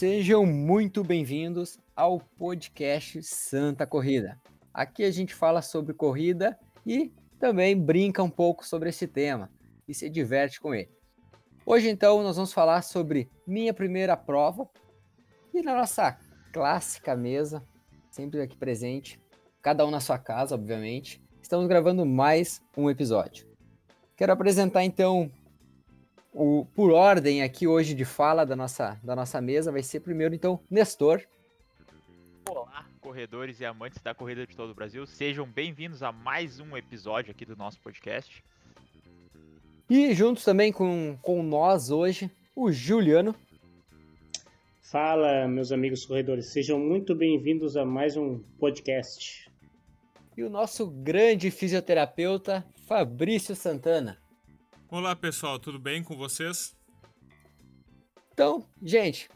[0.00, 4.40] Sejam muito bem-vindos ao podcast Santa Corrida.
[4.72, 9.50] Aqui a gente fala sobre corrida e também brinca um pouco sobre esse tema
[9.86, 10.88] e se diverte com ele.
[11.66, 14.66] Hoje, então, nós vamos falar sobre minha primeira prova
[15.52, 16.18] e na nossa
[16.50, 17.62] clássica mesa,
[18.10, 19.20] sempre aqui presente,
[19.60, 23.46] cada um na sua casa, obviamente, estamos gravando mais um episódio.
[24.16, 25.30] Quero apresentar então
[26.32, 30.34] o, por ordem aqui hoje de fala da nossa, da nossa mesa, vai ser primeiro
[30.34, 31.22] então Nestor.
[32.48, 36.76] Olá, corredores e amantes da corrida de todo o Brasil, sejam bem-vindos a mais um
[36.76, 38.44] episódio aqui do nosso podcast.
[39.88, 43.34] E juntos também com, com nós hoje, o Juliano.
[44.80, 49.50] Fala, meus amigos corredores, sejam muito bem-vindos a mais um podcast.
[50.36, 54.19] E o nosso grande fisioterapeuta, Fabrício Santana.
[54.92, 56.76] Olá pessoal, tudo bem com vocês?
[58.32, 59.30] Então, gente,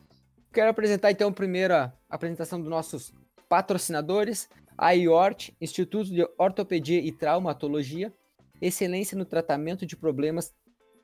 [0.52, 3.14] quero apresentar então primeiro a apresentação dos nossos
[3.48, 8.12] patrocinadores, a IORT, Instituto de Ortopedia e Traumatologia,
[8.60, 10.52] excelência no tratamento de problemas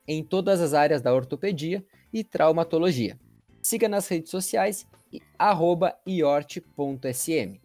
[0.05, 1.81] em todas as áreas da ortopedia
[2.11, 3.17] e traumatologia.
[3.61, 4.85] Siga nas redes sociais
[6.05, 7.55] iort.sm.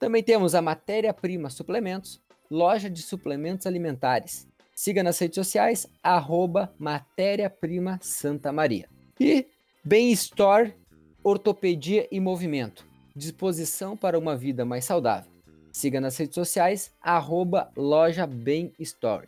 [0.00, 2.20] Também temos a Matéria Prima Suplementos,
[2.50, 4.47] loja de suplementos alimentares.
[4.80, 8.88] Siga nas redes sociais, arroba Matéria Prima Santa Maria.
[9.18, 9.44] E
[9.84, 10.72] Bem Store,
[11.20, 12.86] Ortopedia e Movimento.
[13.12, 15.32] Disposição para uma vida mais saudável.
[15.72, 19.26] Siga nas redes sociais, arroba Loja Bem Store.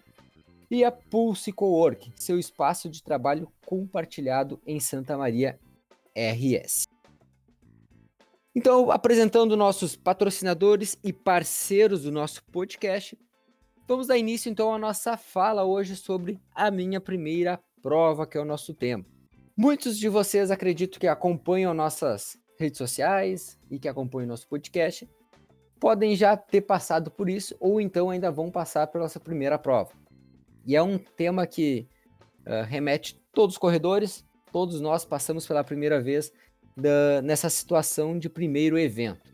[0.71, 5.59] E a Pulse Cowork, seu espaço de trabalho compartilhado em Santa Maria
[6.15, 6.85] RS.
[8.55, 13.19] Então, apresentando nossos patrocinadores e parceiros do nosso podcast,
[13.91, 18.41] Vamos dar início então à nossa fala hoje sobre a minha primeira prova, que é
[18.41, 19.05] o nosso tema.
[19.57, 25.11] Muitos de vocês acredito que acompanham nossas redes sociais e que acompanham nosso podcast
[25.81, 29.91] podem já ter passado por isso ou então ainda vão passar pela sua primeira prova.
[30.65, 31.89] E é um tema que
[32.47, 36.33] uh, remete todos os corredores, todos nós passamos pela primeira vez
[36.77, 39.29] da, nessa situação de primeiro evento.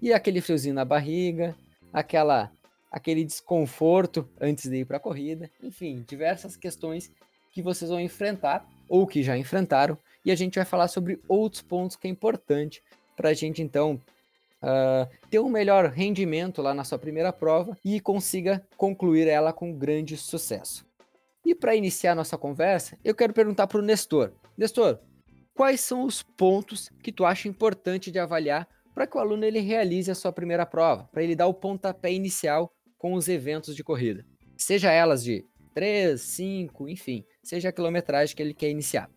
[0.00, 1.56] E aquele friozinho na barriga,
[1.92, 2.52] aquela
[2.90, 7.10] aquele desconforto antes de ir para a corrida, enfim, diversas questões
[7.50, 11.62] que vocês vão enfrentar ou que já enfrentaram, e a gente vai falar sobre outros
[11.62, 12.82] pontos que é importante
[13.16, 14.00] para a gente então
[14.62, 19.72] uh, ter um melhor rendimento lá na sua primeira prova e consiga concluir ela com
[19.72, 20.84] grande sucesso.
[21.44, 24.32] E para iniciar nossa conversa, eu quero perguntar para o Nestor.
[24.58, 24.98] Nestor,
[25.54, 29.60] quais são os pontos que tu acha importante de avaliar para que o aluno ele
[29.60, 32.72] realize a sua primeira prova, para ele dar o pontapé inicial
[33.06, 34.26] com os eventos de corrida.
[34.56, 39.08] Seja elas de 3, 5, enfim, seja a quilometragem que ele quer iniciar.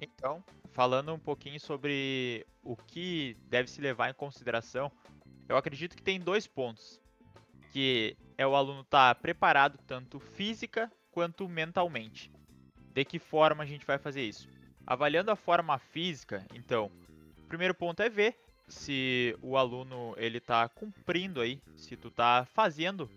[0.00, 4.90] Então, falando um pouquinho sobre o que deve se levar em consideração,
[5.46, 6.98] eu acredito que tem dois pontos.
[7.70, 12.32] Que é o aluno estar tá preparado tanto física quanto mentalmente.
[12.94, 14.48] De que forma a gente vai fazer isso?
[14.86, 16.90] Avaliando a forma física, então,
[17.40, 18.38] o primeiro ponto é ver
[18.72, 23.08] se o aluno ele tá cumprindo aí, se tu tá fazendo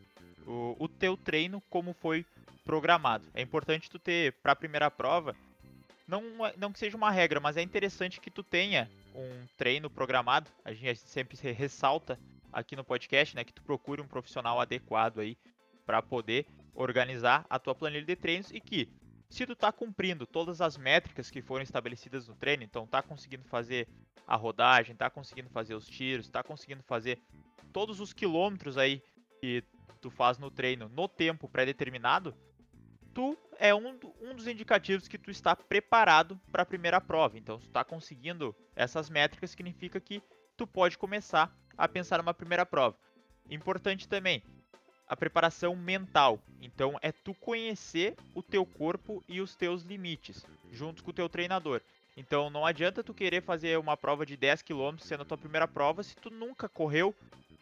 [0.46, 2.26] o, o teu treino como foi
[2.64, 3.26] programado.
[3.34, 5.36] É importante tu ter para a primeira prova,
[6.08, 6.22] não,
[6.58, 10.50] não que seja uma regra, mas é interessante que tu tenha um treino programado.
[10.64, 12.20] A gente sempre ressalta
[12.52, 15.38] aqui no podcast, né, que tu procure um profissional adequado aí
[15.86, 18.90] para poder organizar a tua planilha de treinos e que
[19.36, 23.44] se tu está cumprindo todas as métricas que foram estabelecidas no treino, então tá conseguindo
[23.44, 23.86] fazer
[24.26, 27.20] a rodagem, tá conseguindo fazer os tiros, tá conseguindo fazer
[27.74, 29.04] todos os quilômetros aí
[29.42, 29.62] que
[30.00, 32.34] tu faz no treino no tempo pré-determinado,
[33.14, 37.38] tu é um, um dos indicativos que tu está preparado para a primeira prova.
[37.38, 40.24] Então, se tu está conseguindo essas métricas, significa que
[40.56, 42.98] tu pode começar a pensar numa primeira prova.
[43.50, 44.42] Importante também,
[45.08, 46.40] a preparação mental.
[46.62, 51.30] Então é tu conhecer o teu corpo e os teus limites, junto com o teu
[51.30, 51.82] treinador.
[52.18, 55.68] Então não adianta tu querer fazer uma prova de 10 km sendo a tua primeira
[55.68, 57.14] prova se tu nunca correu,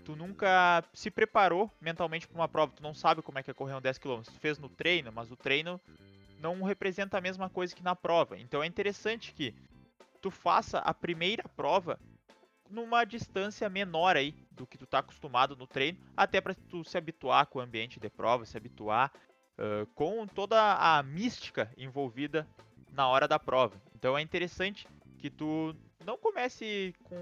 [0.05, 3.53] tu nunca se preparou mentalmente para uma prova, tu não sabe como é que é
[3.53, 4.21] correr um 10 km.
[4.21, 5.79] Tu fez no treino, mas o treino
[6.39, 8.37] não representa a mesma coisa que na prova.
[8.37, 9.55] Então é interessante que
[10.21, 11.99] tu faça a primeira prova
[12.69, 16.97] numa distância menor aí do que tu tá acostumado no treino, até para tu se
[16.97, 19.11] habituar com o ambiente de prova, se habituar
[19.57, 22.47] uh, com toda a mística envolvida
[22.91, 23.81] na hora da prova.
[23.95, 27.15] Então é interessante que tu não comece com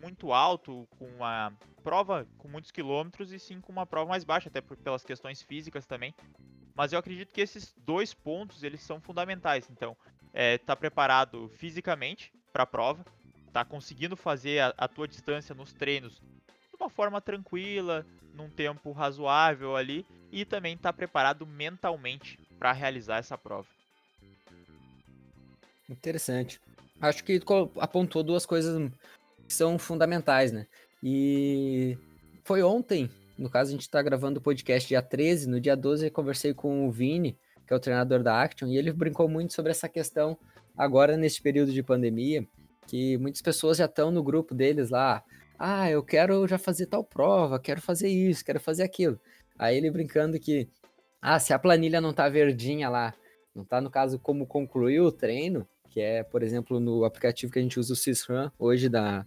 [0.00, 1.52] muito alto, com uma
[1.82, 5.86] prova com muitos quilômetros, e sim com uma prova mais baixa, até pelas questões físicas
[5.86, 6.14] também.
[6.74, 9.68] Mas eu acredito que esses dois pontos eles são fundamentais.
[9.70, 9.96] Então,
[10.32, 13.04] é, tá preparado fisicamente para a prova,
[13.52, 16.22] tá conseguindo fazer a, a tua distância nos treinos
[16.82, 23.36] uma forma tranquila, num tempo razoável ali e também tá preparado mentalmente para realizar essa
[23.36, 23.68] prova.
[25.88, 26.60] Interessante.
[27.00, 27.40] Acho que
[27.78, 28.90] apontou duas coisas
[29.46, 30.66] que são fundamentais, né?
[31.02, 31.98] E
[32.44, 36.06] foi ontem, no caso a gente está gravando o podcast dia 13, no dia 12
[36.06, 37.36] eu conversei com o Vini,
[37.66, 40.38] que é o treinador da Action, e ele brincou muito sobre essa questão
[40.76, 42.46] agora nesse período de pandemia,
[42.92, 45.24] que muitas pessoas já estão no grupo deles lá,
[45.58, 49.18] ah, eu quero já fazer tal prova, quero fazer isso, quero fazer aquilo.
[49.58, 50.68] Aí ele brincando que,
[51.18, 53.14] ah, se a planilha não tá verdinha lá,
[53.54, 57.58] não tá no caso como concluir o treino, que é, por exemplo, no aplicativo que
[57.58, 59.26] a gente usa o SysRun hoje da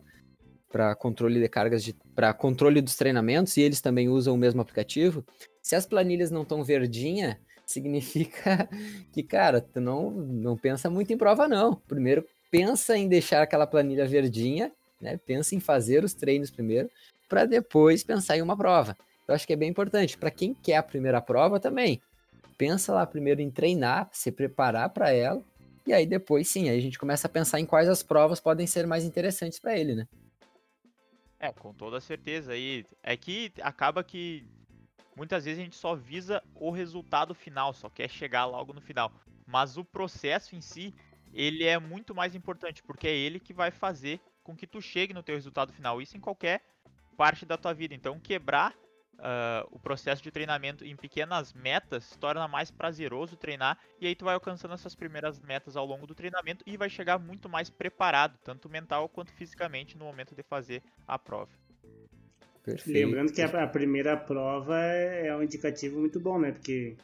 [0.71, 5.25] para controle de cargas para controle dos treinamentos e eles também usam o mesmo aplicativo.
[5.59, 8.69] Se as planilhas não estão verdinha, significa
[9.11, 11.73] que, cara, tu não não pensa muito em prova não.
[11.87, 12.23] Primeiro
[12.55, 14.71] pensa em deixar aquela planilha verdinha,
[15.01, 15.17] né?
[15.17, 16.89] Pensa em fazer os treinos primeiro
[17.27, 18.97] para depois pensar em uma prova.
[19.27, 22.01] Eu acho que é bem importante para quem quer a primeira prova também.
[22.57, 25.43] Pensa lá primeiro em treinar, se preparar para ela
[25.85, 28.65] e aí depois sim, aí a gente começa a pensar em quais as provas podem
[28.65, 30.07] ser mais interessantes para ele, né?
[31.37, 32.53] É, com toda certeza.
[32.53, 34.47] aí é que acaba que
[35.15, 39.11] muitas vezes a gente só visa o resultado final, só quer chegar logo no final.
[39.45, 40.93] Mas o processo em si,
[41.35, 45.13] ele é muito mais importante, porque é ele que vai fazer com que tu chegue
[45.13, 46.01] no teu resultado final.
[46.01, 46.63] Isso em qualquer
[47.17, 47.93] parte da tua vida.
[47.93, 48.73] Então, quebrar
[49.15, 54.25] uh, o processo de treinamento em pequenas metas torna mais prazeroso treinar e aí tu
[54.25, 58.37] vai alcançando essas primeiras metas ao longo do treinamento e vai chegar muito mais preparado,
[58.43, 61.51] tanto mental quanto fisicamente, no momento de fazer a prova.
[62.63, 63.05] Perfeito.
[63.05, 66.51] Lembrando que a, primeira prova é, é um indicativo muito bom, né?
[66.51, 66.97] Porque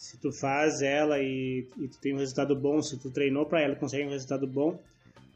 [0.00, 3.60] se tu faz ela e, e tu tem um resultado bom, se tu treinou para
[3.60, 4.80] ela e consegue um resultado bom,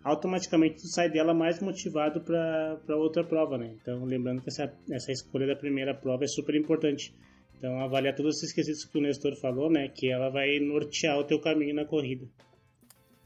[0.03, 3.75] automaticamente tu sai dela mais motivado para outra prova, né?
[3.79, 7.15] Então, lembrando que essa, essa escolha da primeira prova é super importante.
[7.59, 9.89] Então, avaliar todos esses quesitos que o Nestor falou, né?
[9.89, 12.27] Que ela vai nortear o teu caminho na corrida.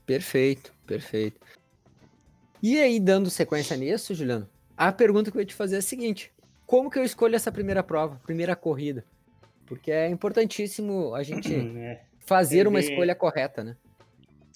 [0.05, 1.39] Perfeito, perfeito.
[2.61, 5.83] E aí, dando sequência nisso, Juliano, a pergunta que eu ia te fazer é a
[5.83, 6.33] seguinte:
[6.67, 9.05] como que eu escolho essa primeira prova, primeira corrida?
[9.69, 13.77] Porque é importantíssimo a gente é, fazer é uma escolha correta, né?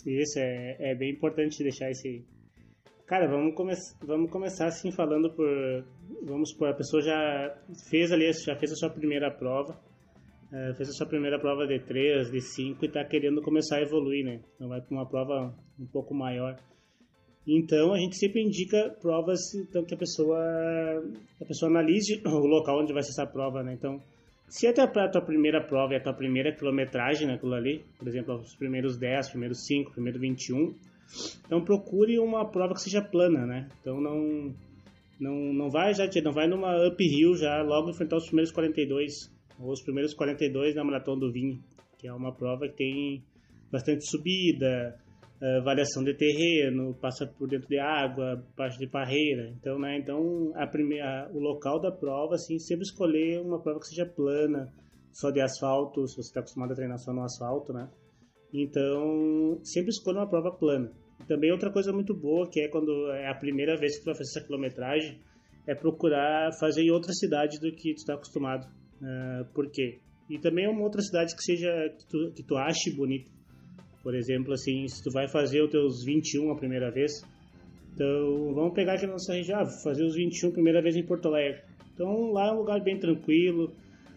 [0.07, 2.25] Isso, é, é bem importante deixar esse.
[3.07, 3.73] Cara, vamos, come
[4.03, 5.47] vamos começar assim falando por.
[6.25, 7.57] Vamos por a pessoa já
[7.91, 9.79] fez ali, já fez a sua primeira prova,
[10.53, 13.83] uh, fez a sua primeira prova de 3, de 5 e está querendo começar a
[13.83, 14.41] evoluir, né?
[14.55, 16.59] Então vai para uma prova um pouco maior.
[17.47, 20.39] Então a gente sempre indica provas então que a pessoa
[21.41, 23.75] a pessoa analise o local onde vai ser essa prova, né?
[23.75, 24.01] Então
[24.53, 28.07] se até para a tua primeira prova e a tua primeira quilometragem naquilo ali, por
[28.07, 30.75] exemplo, os primeiros 10, primeiros 5, primeiro 21,
[31.47, 33.67] então procure uma prova que seja plana, né?
[33.81, 34.55] Então não
[35.19, 39.73] não, não vai já não vai numa uphill já logo enfrentar os primeiros 42 ou
[39.73, 41.59] os primeiros 42 na maratona do vinho,
[41.97, 43.25] que é uma prova que tem
[43.71, 45.01] bastante subida,
[45.65, 49.53] variação de terreno, passa por dentro de água, parte de barreira.
[49.59, 53.89] Então, né, então a primeira, o local da prova, assim, sempre escolher uma prova que
[53.89, 54.73] seja plana,
[55.13, 57.89] só de asfalto, se você está acostumado a treinar só no asfalto, né?
[58.55, 60.93] Então, sempre escolha uma prova plana.
[61.27, 64.15] Também outra coisa muito boa, que é quando é a primeira vez que tu vai
[64.15, 65.21] fazer essa quilometragem,
[65.67, 68.67] é procurar fazer em outra cidade do que tu está acostumado.
[69.01, 70.01] Uh, por quê?
[70.29, 71.69] E também é uma outra cidade que seja
[71.99, 73.31] que tu, que tu ache bonita.
[74.03, 77.25] Por exemplo, assim, se tu vai fazer os teus 21 a primeira vez,
[77.95, 81.05] então vamos pegar aqui na nossa região, ah, fazer os 21 a primeira vez em
[81.05, 81.63] Porto Alegre.
[81.95, 83.73] Então lá é um lugar bem tranquilo,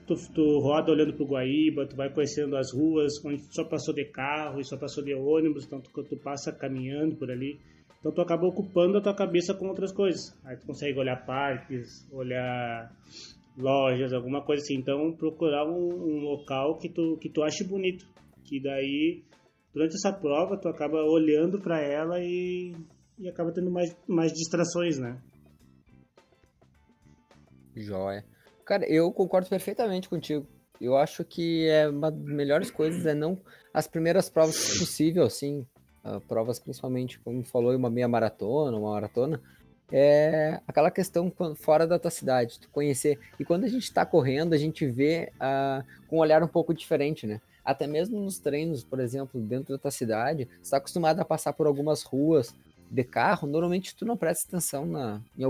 [0.08, 3.94] tu, tu roda olhando pro Guaíba, tu vai conhecendo as ruas, onde tu só passou
[3.94, 7.60] de carro e só passou de ônibus, então tu, tu passa caminhando por ali.
[8.00, 10.38] Então tu acaba ocupando a tua cabeça com outras coisas.
[10.46, 12.92] Aí tu consegue olhar parques, olhar
[13.58, 14.76] lojas, alguma coisa assim.
[14.76, 18.06] Então procurar um, um local que tu, que tu ache bonito.
[18.44, 19.24] Que daí
[19.76, 22.74] durante essa prova tu acaba olhando para ela e,
[23.20, 25.22] e acaba tendo mais, mais distrações, né?
[27.76, 28.24] Joia.
[28.64, 30.48] Cara, eu concordo perfeitamente contigo.
[30.80, 33.38] Eu acho que é uma das melhores coisas é não
[33.74, 35.68] as primeiras provas possível, assim,
[36.06, 39.42] uh, provas principalmente, como falou, uma meia maratona, uma maratona,
[39.92, 43.20] é aquela questão fora da tua cidade, tu conhecer.
[43.38, 46.74] E quando a gente está correndo, a gente vê uh, com um olhar um pouco
[46.74, 47.42] diferente, né?
[47.66, 51.52] Até mesmo nos treinos, por exemplo, dentro da tua cidade, você está acostumado a passar
[51.54, 52.54] por algumas ruas
[52.90, 55.44] de carro, normalmente tu não presta atenção na, em,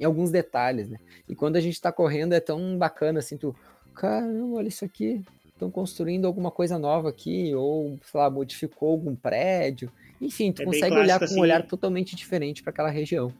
[0.00, 0.98] em alguns detalhes, né?
[1.28, 3.54] E quando a gente está correndo é tão bacana assim, tu,
[3.94, 5.22] caramba, olha isso aqui,
[5.60, 9.92] estão construindo alguma coisa nova aqui, ou, sei lá, modificou algum prédio.
[10.20, 13.32] Enfim, tu é consegue olhar com um assim, olhar totalmente diferente para aquela região.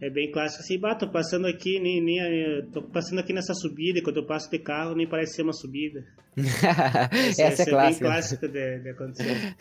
[0.00, 3.98] É bem clássico assim, bah, tô passando aqui, nem, nem, tô passando aqui nessa subida,
[3.98, 6.04] e quando eu passo de carro nem parece ser uma subida.
[6.36, 7.78] essa, essa é, clássica.
[7.78, 9.56] é bem clássico de, de acontecer.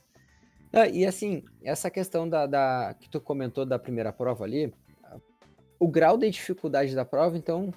[0.72, 4.72] Ah, e assim, essa questão da, da, que tu comentou da primeira prova ali,
[5.80, 7.72] o grau de dificuldade da prova, então,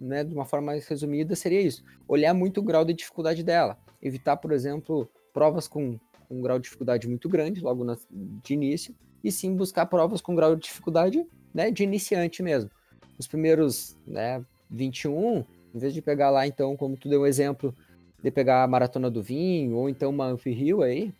[0.00, 3.78] né, de uma forma mais resumida, seria isso: olhar muito o grau de dificuldade dela.
[4.02, 5.98] Evitar, por exemplo, provas com
[6.30, 10.34] um grau de dificuldade muito grande, logo na, de início, e sim buscar provas com
[10.34, 12.70] grau de dificuldade né, de iniciante mesmo.
[13.18, 15.44] Os primeiros né, 21,
[15.74, 17.74] em vez de pegar lá, então, como tu deu um exemplo,
[18.22, 21.12] de pegar a Maratona do Vinho, ou então uma Amphi-Rio aí,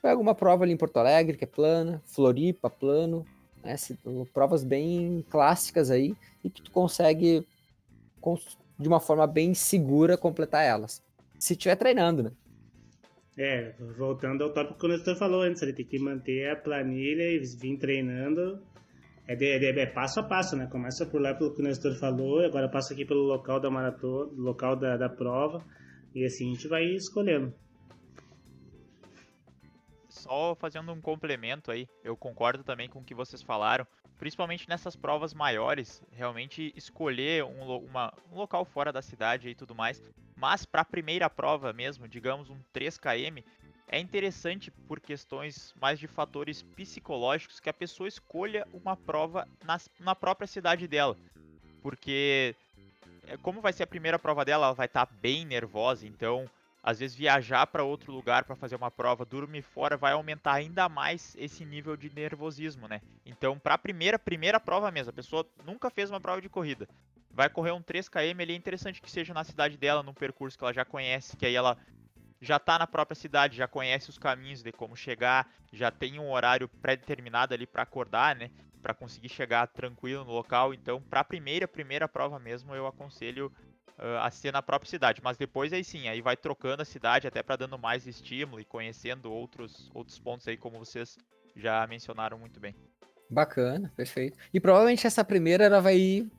[0.00, 3.24] pega uma prova ali em Porto Alegre, que é plana, Floripa, plano,
[3.62, 3.76] né,
[4.32, 7.46] provas bem clássicas aí, e que tu consegue,
[8.78, 11.02] de uma forma bem segura, completar elas.
[11.38, 12.32] Se estiver treinando, né?
[13.36, 17.22] É, voltando ao tópico que o Nestor falou antes, ele tem que manter a planilha
[17.22, 18.62] e vir treinando.
[19.26, 20.66] É, de, de, é, passo a passo, né?
[20.66, 24.30] Começa por lá pelo que o Nestor falou, agora passa aqui pelo local da maratona,
[24.36, 25.64] local da, da prova,
[26.14, 27.54] e assim a gente vai escolhendo.
[30.08, 33.86] Só fazendo um complemento aí, eu concordo também com o que vocês falaram,
[34.18, 39.74] principalmente nessas provas maiores, realmente escolher um, uma, um local fora da cidade e tudo
[39.74, 40.02] mais,
[40.42, 43.44] mas para a primeira prova mesmo, digamos um 3km,
[43.86, 49.80] é interessante por questões mais de fatores psicológicos que a pessoa escolha uma prova na,
[50.00, 51.16] na própria cidade dela.
[51.80, 52.56] Porque,
[53.28, 56.50] é, como vai ser a primeira prova dela, ela vai estar tá bem nervosa, então
[56.82, 60.88] às vezes viajar para outro lugar para fazer uma prova, dormir fora, vai aumentar ainda
[60.88, 63.00] mais esse nível de nervosismo, né?
[63.24, 66.88] Então, para a primeira, primeira prova mesmo, a pessoa nunca fez uma prova de corrida,
[67.32, 70.64] vai correr um 3km, ele é interessante que seja na cidade dela, num percurso que
[70.64, 71.76] ela já conhece, que aí ela
[72.40, 76.30] já está na própria cidade, já conhece os caminhos de como chegar, já tem um
[76.30, 78.50] horário pré-determinado ali para acordar, né?
[78.82, 80.74] Para conseguir chegar tranquilo no local.
[80.74, 83.46] Então, para a primeira, primeira prova mesmo, eu aconselho
[83.96, 85.20] uh, a ser na própria cidade.
[85.22, 88.64] Mas depois aí sim, aí vai trocando a cidade até para dando mais estímulo e
[88.64, 91.16] conhecendo outros, outros pontos aí, como vocês
[91.54, 92.74] já mencionaram muito bem.
[93.30, 94.36] Bacana, perfeito.
[94.52, 96.30] E provavelmente essa primeira ela vai ir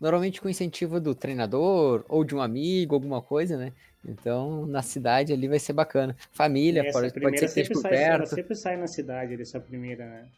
[0.00, 3.72] normalmente com incentivo do treinador ou de um amigo, alguma coisa, né?
[4.04, 6.16] Então, na cidade ali vai ser bacana.
[6.32, 8.14] Família, essa pode, pode ser que por sai, perto.
[8.14, 10.28] Ela sempre sai na cidade dessa primeira, né?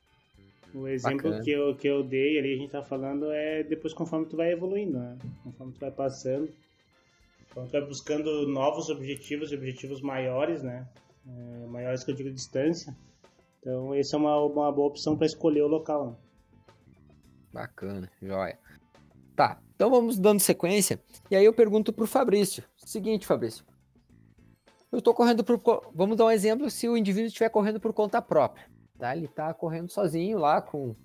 [0.75, 4.27] O exemplo que eu, que eu dei ali, a gente tá falando, é depois conforme
[4.27, 5.17] tu vai evoluindo, né?
[5.43, 6.49] Conforme tu vai passando,
[7.49, 10.87] conforme tu vai buscando novos objetivos, objetivos maiores, né?
[11.27, 12.95] É, maiores que eu digo distância.
[13.61, 16.07] Então, essa é uma, uma boa opção para escolher o local.
[16.07, 16.17] Né?
[17.53, 18.59] Bacana, joia.
[19.39, 21.01] Tá, então vamos dando sequência.
[21.31, 22.65] E aí eu pergunto pro Fabrício.
[22.77, 23.65] Seguinte, Fabrício.
[24.91, 25.63] Eu tô correndo por.
[25.95, 28.67] Vamos dar um exemplo se o indivíduo estiver correndo por conta própria.
[28.99, 29.17] Tá?
[29.17, 30.97] Ele tá correndo sozinho lá com,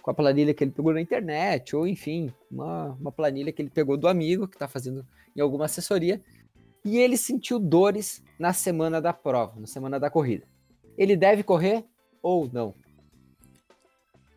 [0.00, 3.68] com a planilha que ele pegou na internet, ou enfim, uma, uma planilha que ele
[3.68, 6.22] pegou do amigo que tá fazendo em alguma assessoria.
[6.82, 10.46] E ele sentiu dores na semana da prova, na semana da corrida.
[10.96, 11.84] Ele deve correr
[12.22, 12.74] ou não?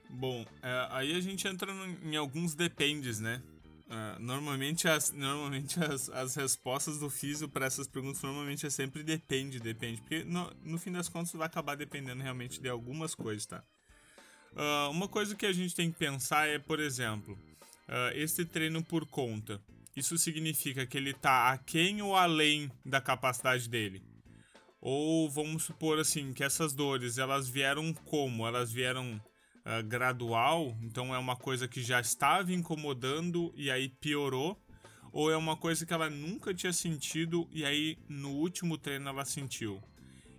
[0.10, 1.72] Bom, é, aí a gente entra
[2.04, 3.42] em alguns dependes, né?
[3.88, 9.02] Uh, normalmente as, normalmente as, as respostas do físico para essas perguntas normalmente é sempre
[9.02, 10.02] depende, depende.
[10.02, 13.64] Porque no, no fim das contas vai acabar dependendo realmente de algumas coisas, tá?
[14.54, 17.38] Uh, uma coisa que a gente tem que pensar é, por exemplo,
[17.88, 19.62] uh, esse treino por conta.
[19.96, 24.04] Isso significa que ele está aquém ou além da capacidade dele?
[24.82, 28.46] Ou vamos supor assim, que essas dores, elas vieram como?
[28.46, 29.20] Elas vieram
[29.68, 34.58] uh, gradual, então é uma coisa que já estava incomodando e aí piorou,
[35.12, 39.26] ou é uma coisa que ela nunca tinha sentido e aí no último treino ela
[39.26, 39.84] sentiu.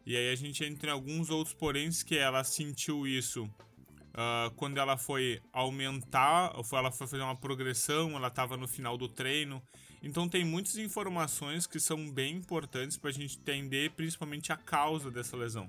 [0.06, 4.78] E aí a gente entra em alguns outros poréns que ela sentiu isso uh, quando
[4.78, 9.62] ela foi aumentar, ou ela foi fazer uma progressão, ela estava no final do treino.
[10.02, 15.11] Então tem muitas informações que são bem importantes para a gente entender principalmente a causa
[15.11, 15.68] dessa lesão.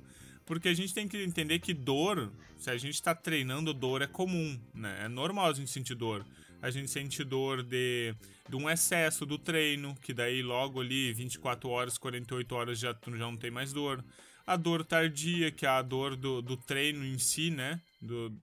[0.49, 4.07] Porque a gente tem que entender que dor, se a gente está treinando, dor é
[4.07, 5.03] comum, né?
[5.05, 6.25] É normal a gente sentir dor.
[6.59, 8.15] A gente sente dor de,
[8.49, 13.17] de um excesso do treino, que daí logo ali, 24 horas, 48 horas já, já
[13.17, 14.03] não tem mais dor.
[14.43, 17.79] A dor tardia, que é a dor do, do treino em si, né?
[18.01, 18.33] Do,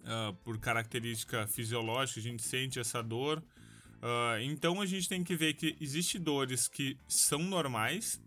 [0.00, 3.42] uh, por característica fisiológica, a gente sente essa dor.
[4.02, 8.20] Uh, então a gente tem que ver que existem dores que são normais,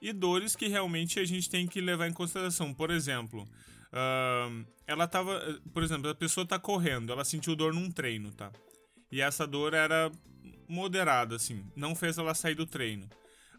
[0.00, 2.72] e dores que realmente a gente tem que levar em consideração.
[2.72, 3.42] Por exemplo,
[3.92, 5.60] uh, ela tava.
[5.72, 8.50] Por exemplo, a pessoa tá correndo, ela sentiu dor num treino, tá?
[9.12, 10.10] E essa dor era
[10.68, 13.08] moderada, assim, não fez ela sair do treino.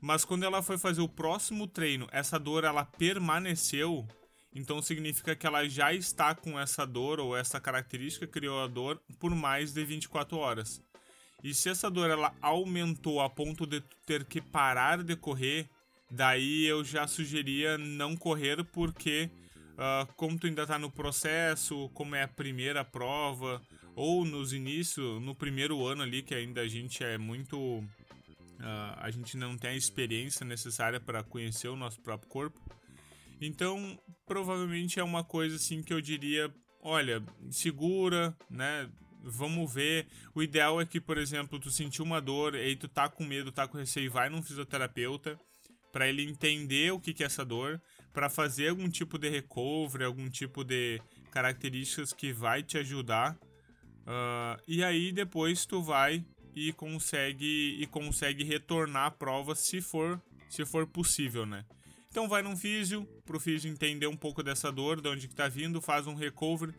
[0.01, 4.07] mas quando ela foi fazer o próximo treino, essa dor ela permaneceu,
[4.53, 9.00] então significa que ela já está com essa dor ou essa característica criou a dor
[9.19, 10.81] por mais de 24 horas.
[11.43, 15.69] E se essa dor ela aumentou a ponto de ter que parar de correr,
[16.12, 19.32] daí eu já sugeria não correr porque
[19.74, 23.62] uh, como tu ainda está no processo, como é a primeira prova,
[23.96, 27.58] ou nos inícios, no primeiro ano ali, que ainda a gente é muito.
[27.58, 32.60] Uh, a gente não tem a experiência necessária para conhecer o nosso próprio corpo.
[33.39, 38.89] Então, provavelmente é uma coisa assim que eu diria: olha, segura, né?
[39.24, 40.08] Vamos ver.
[40.34, 43.24] O ideal é que, por exemplo, tu sentiu uma dor, e aí tu tá com
[43.24, 45.39] medo, tá com receio, vai num fisioterapeuta
[45.91, 47.81] para ele entender o que, que é essa dor,
[48.13, 53.38] para fazer algum tipo de recovery, algum tipo de características que vai te ajudar.
[54.01, 60.21] Uh, e aí depois tu vai e consegue e consegue retornar a prova se for
[60.50, 61.63] se for possível, né?
[62.10, 65.48] Então vai num físio, pro físio entender um pouco dessa dor, de onde que tá
[65.48, 66.74] vindo, faz um recovery.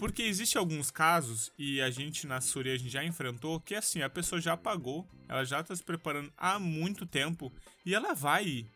[0.00, 4.00] Porque existe alguns casos, e a gente na assessoria a gente já enfrentou, que assim,
[4.00, 7.52] a pessoa já pagou, ela já tá se preparando há muito tempo
[7.84, 8.66] e ela vai ir.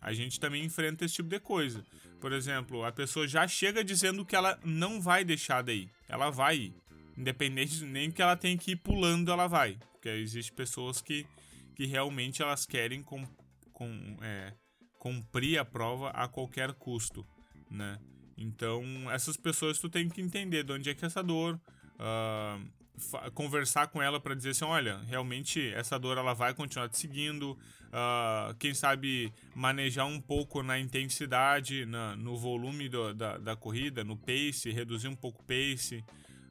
[0.00, 1.84] A gente também enfrenta esse tipo de coisa.
[2.18, 5.90] Por exemplo, a pessoa já chega dizendo que ela não vai deixar daí.
[6.08, 6.74] Ela vai ir.
[7.14, 9.78] Independente nem que ela tenha que ir pulando, ela vai.
[9.92, 11.26] Porque existem pessoas que,
[11.74, 13.22] que realmente elas querem com,
[13.70, 14.54] com, é,
[14.98, 17.22] cumprir a prova a qualquer custo,
[17.70, 17.98] né?
[18.36, 21.60] Então, essas pessoas tu tem que entender de onde é que é essa dor,
[21.94, 26.98] uh, conversar com ela para dizer assim, olha, realmente essa dor ela vai continuar te
[26.98, 33.56] seguindo, uh, quem sabe manejar um pouco na intensidade, na, no volume do, da, da
[33.56, 36.04] corrida, no pace, reduzir um pouco o pace,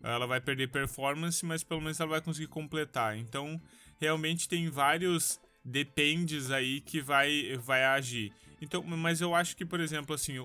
[0.04, 3.18] ela vai perder performance, mas pelo menos ela vai conseguir completar.
[3.18, 3.62] Então,
[4.00, 8.34] realmente tem vários dependes aí que vai, vai agir.
[8.62, 10.38] Então, mas eu acho que, por exemplo, assim,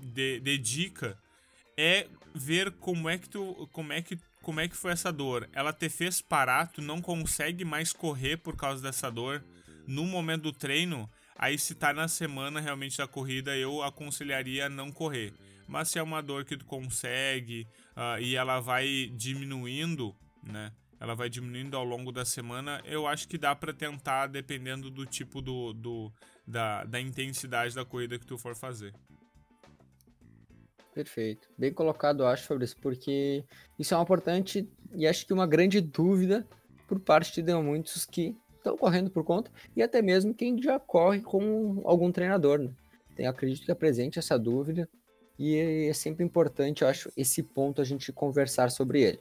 [0.00, 1.18] de, dica
[1.76, 5.48] é ver como é que tu, como é que como é que foi essa dor?
[5.52, 9.44] Ela te fez parar, tu não consegue mais correr por causa dessa dor
[9.88, 11.10] no momento do treino?
[11.36, 15.34] Aí se tá na semana realmente da corrida, eu aconselharia não correr.
[15.66, 20.72] Mas se é uma dor que tu consegue uh, e ela vai diminuindo, né?
[20.98, 25.04] Ela vai diminuindo ao longo da semana, eu acho que dá para tentar, dependendo do
[25.04, 26.12] tipo do, do
[26.46, 28.94] da, da intensidade da corrida que tu for fazer.
[30.96, 31.46] Perfeito.
[31.58, 33.44] Bem colocado, acho, Fabrício, porque
[33.78, 36.48] isso é uma importante e acho que uma grande dúvida
[36.88, 41.20] por parte de muitos que estão correndo por conta e até mesmo quem já corre
[41.20, 42.60] com algum treinador.
[42.60, 42.70] Né?
[43.12, 44.88] Então, acredito que apresente essa dúvida
[45.38, 49.20] e é sempre importante, eu acho, esse ponto a gente conversar sobre ele.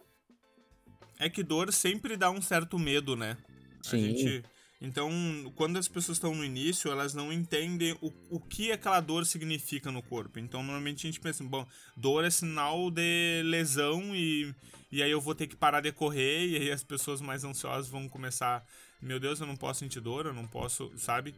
[1.19, 3.35] É que dor sempre dá um certo medo, né?
[3.83, 3.97] Sim.
[3.97, 4.43] A gente,
[4.85, 5.11] então,
[5.55, 9.91] quando as pessoas estão no início, elas não entendem o, o que aquela dor significa
[9.91, 10.37] no corpo.
[10.37, 11.67] Então, normalmente a gente pensa, bom,
[11.97, 14.53] dor é sinal de lesão e,
[14.91, 17.89] e aí eu vou ter que parar de correr e aí as pessoas mais ansiosas
[17.89, 18.63] vão começar,
[19.01, 21.33] meu Deus, eu não posso sentir dor, eu não posso, sabe?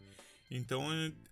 [0.51, 0.85] Então,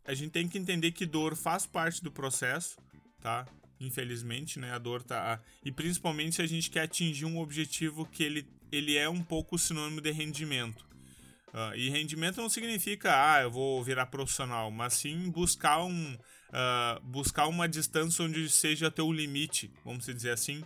[0.05, 2.77] a gente tem que entender que dor faz parte do processo,
[3.21, 3.45] tá?
[3.77, 4.71] Infelizmente, né?
[4.71, 5.41] A dor tá.
[5.65, 9.59] E principalmente se a gente quer atingir um objetivo que ele, ele é um pouco
[9.59, 10.94] sinônimo de rendimento.
[11.55, 17.01] Uh, e rendimento não significa, ah, eu vou virar profissional, mas sim buscar, um, uh,
[17.01, 20.65] buscar uma distância onde seja teu limite, vamos dizer assim.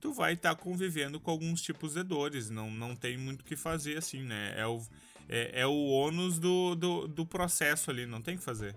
[0.00, 3.44] Tu vai estar tá convivendo com alguns tipos de dores, não, não tem muito o
[3.44, 4.54] que fazer assim, né?
[4.56, 4.80] É o,
[5.28, 8.76] é, é o ônus do, do, do processo ali, não tem o que fazer.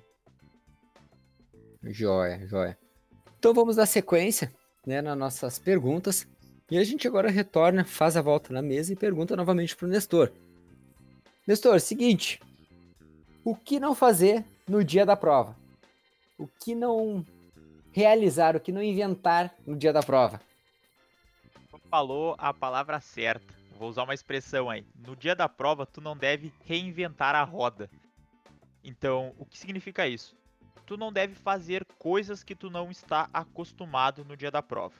[1.84, 2.76] Joia, joia.
[3.38, 4.52] Então vamos dar sequência
[4.84, 6.28] né, nas nossas perguntas.
[6.72, 9.90] E a gente agora retorna, faz a volta na mesa e pergunta novamente para o
[9.90, 10.32] Nestor.
[11.52, 12.40] Nestor, seguinte.
[13.44, 15.54] O que não fazer no dia da prova?
[16.38, 17.26] O que não
[17.92, 20.40] realizar, o que não inventar no dia da prova?
[21.90, 23.54] Falou a palavra certa.
[23.78, 24.86] Vou usar uma expressão aí.
[25.06, 27.92] No dia da prova, tu não deve reinventar a roda.
[28.82, 30.38] Então, o que significa isso?
[30.86, 34.96] Tu não deve fazer coisas que tu não está acostumado no dia da prova.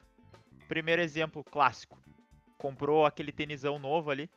[0.68, 1.98] Primeiro exemplo clássico.
[2.58, 4.30] Comprou aquele tenisão novo ali,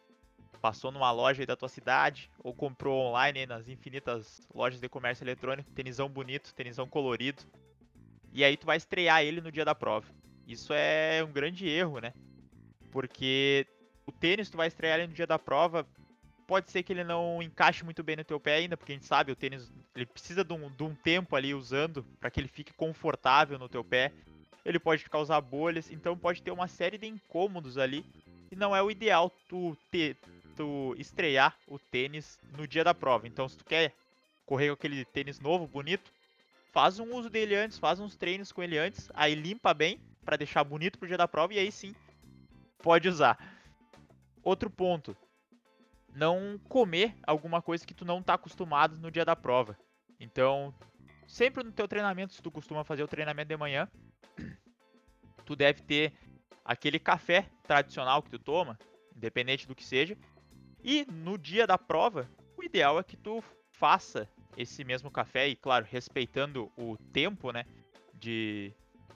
[0.64, 5.22] passou numa loja aí da tua cidade ou comprou online nas infinitas lojas de comércio
[5.22, 7.42] eletrônico, tenisão bonito, tenisão colorido.
[8.32, 10.06] E aí tu vai estrear ele no dia da prova.
[10.48, 12.14] Isso é um grande erro, né?
[12.90, 13.66] Porque
[14.06, 15.86] o tênis tu vai estrear ele no dia da prova,
[16.46, 19.06] pode ser que ele não encaixe muito bem no teu pé ainda, porque a gente
[19.06, 22.48] sabe, o tênis ele precisa de um, de um tempo ali usando para que ele
[22.48, 24.10] fique confortável no teu pé.
[24.64, 28.02] Ele pode causar bolhas, então pode ter uma série de incômodos ali.
[28.50, 30.16] E não é o ideal tu ter
[30.54, 33.26] tu estrear o tênis no dia da prova.
[33.26, 33.94] Então, se tu quer
[34.46, 36.12] correr com aquele tênis novo, bonito,
[36.72, 40.36] faz um uso dele antes, faz uns treinos com ele antes, aí limpa bem para
[40.36, 41.94] deixar bonito pro dia da prova e aí sim
[42.78, 43.38] pode usar.
[44.42, 45.16] Outro ponto,
[46.14, 49.76] não comer alguma coisa que tu não tá acostumado no dia da prova.
[50.20, 50.74] Então,
[51.26, 53.88] sempre no teu treinamento, se tu costuma fazer o treinamento de manhã,
[55.44, 56.12] tu deve ter
[56.64, 58.78] aquele café tradicional que tu toma,
[59.14, 60.16] independente do que seja.
[60.84, 63.42] E no dia da prova, o ideal é que tu
[63.72, 67.64] faça esse mesmo café e, claro, respeitando o tempo, né,
[68.12, 68.70] de,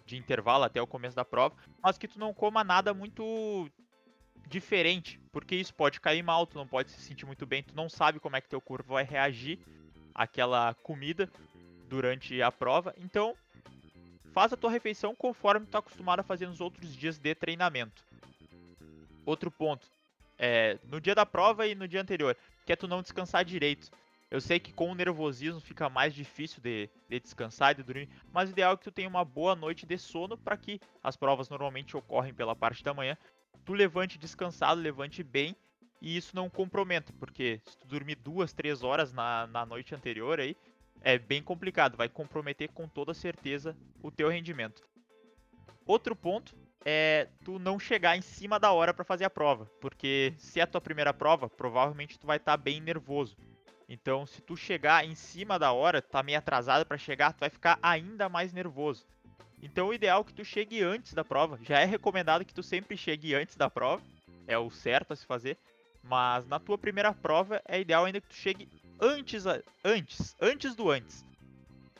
[0.07, 3.71] de intervalo até o começo da prova, mas que tu não coma nada muito
[4.47, 7.89] diferente, porque isso pode cair mal, tu não pode se sentir muito bem, tu não
[7.89, 9.59] sabe como é que teu corpo vai reagir
[10.15, 11.31] àquela comida
[11.87, 12.95] durante a prova.
[12.97, 13.37] Então,
[14.33, 18.03] faz a tua refeição conforme tu tá acostumado a fazer nos outros dias de treinamento.
[19.27, 19.87] Outro ponto,
[20.39, 23.91] é, no dia da prova e no dia anterior, que é tu não descansar direito.
[24.31, 28.49] Eu sei que com o nervosismo fica mais difícil de, de descansar de dormir, mas
[28.49, 31.49] o ideal é que tu tenha uma boa noite de sono para que as provas
[31.49, 33.17] normalmente ocorrem pela parte da manhã.
[33.65, 35.57] Tu levante descansado, levante bem
[36.01, 40.39] e isso não comprometa, porque se tu dormir duas, três horas na, na noite anterior
[40.39, 40.55] aí,
[41.01, 44.83] é bem complicado, vai comprometer com toda certeza o teu rendimento.
[45.87, 50.35] Outro ponto é tu não chegar em cima da hora para fazer a prova, porque
[50.39, 53.37] se é a tua primeira prova, provavelmente tu vai estar tá bem nervoso.
[53.89, 57.49] Então, se tu chegar em cima da hora, tá meio atrasado para chegar, tu vai
[57.49, 59.07] ficar ainda mais nervoso.
[59.63, 61.59] Então, o ideal é que tu chegue antes da prova.
[61.63, 64.03] Já é recomendado que tu sempre chegue antes da prova,
[64.47, 65.57] é o certo a se fazer.
[66.03, 68.69] Mas na tua primeira prova é ideal ainda que tu chegue
[69.01, 69.45] antes,
[69.85, 71.25] antes, antes do antes.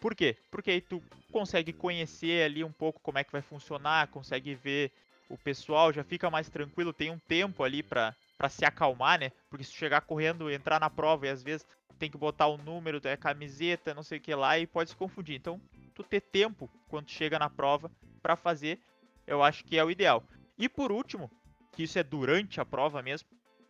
[0.01, 0.37] Por quê?
[0.51, 4.93] Porque aí tu consegue conhecer ali um pouco como é que vai funcionar, consegue ver
[5.29, 9.31] o pessoal, já fica mais tranquilo, tem um tempo ali pra, pra se acalmar, né?
[9.51, 11.67] Porque se chegar correndo, entrar na prova e às vezes
[11.99, 14.97] tem que botar o número da camiseta, não sei o que lá, e pode se
[14.97, 15.37] confundir.
[15.37, 15.61] Então,
[15.95, 17.91] tu ter tempo quando chega na prova
[18.23, 18.79] para fazer,
[19.27, 20.23] eu acho que é o ideal.
[20.57, 21.31] E por último,
[21.73, 23.29] que isso é durante a prova mesmo,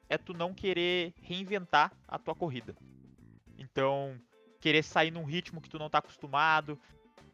[0.09, 2.75] é tu não querer reinventar a tua corrida.
[3.59, 4.19] Então,
[4.61, 6.79] querer sair num ritmo que tu não tá acostumado,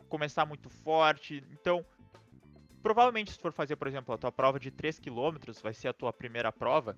[0.09, 1.43] começar muito forte.
[1.51, 1.85] Então,
[2.83, 5.93] provavelmente se for fazer, por exemplo, a tua prova de 3 km, vai ser a
[5.93, 6.97] tua primeira prova,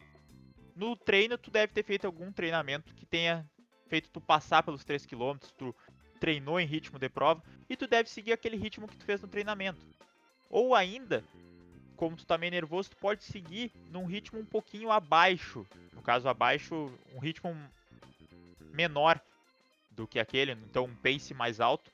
[0.74, 3.48] no treino tu deve ter feito algum treinamento que tenha
[3.88, 5.74] feito tu passar pelos 3 km, tu
[6.20, 9.28] treinou em ritmo de prova e tu deve seguir aquele ritmo que tu fez no
[9.28, 9.86] treinamento.
[10.50, 11.24] Ou ainda,
[11.96, 15.66] como tu tá meio nervoso, tu pode seguir num ritmo um pouquinho abaixo.
[15.92, 17.54] No caso, abaixo, um ritmo
[18.72, 19.20] menor
[19.96, 21.90] do que aquele, então um pace mais alto,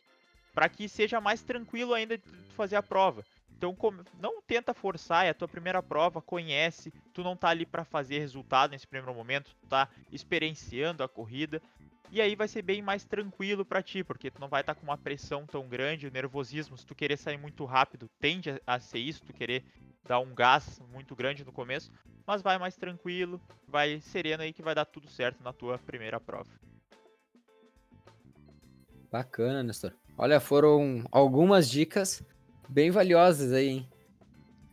[0.52, 3.24] para que seja mais tranquilo ainda de fazer a prova.
[3.56, 3.76] Então
[4.20, 8.18] não tenta forçar, é a tua primeira prova, conhece, tu não tá ali para fazer
[8.18, 11.62] resultado nesse primeiro momento, tu tá experienciando a corrida.
[12.10, 14.80] E aí vai ser bem mais tranquilo para ti, porque tu não vai estar tá
[14.80, 18.78] com uma pressão tão grande, o nervosismo, se tu querer sair muito rápido, tende a
[18.80, 19.64] ser isso, tu querer
[20.04, 21.90] dar um gás muito grande no começo,
[22.26, 26.20] mas vai mais tranquilo, vai sereno aí que vai dar tudo certo na tua primeira
[26.20, 26.50] prova.
[29.12, 29.92] Bacana, Nestor.
[30.16, 32.22] Olha, foram algumas dicas
[32.66, 33.88] bem valiosas aí, hein?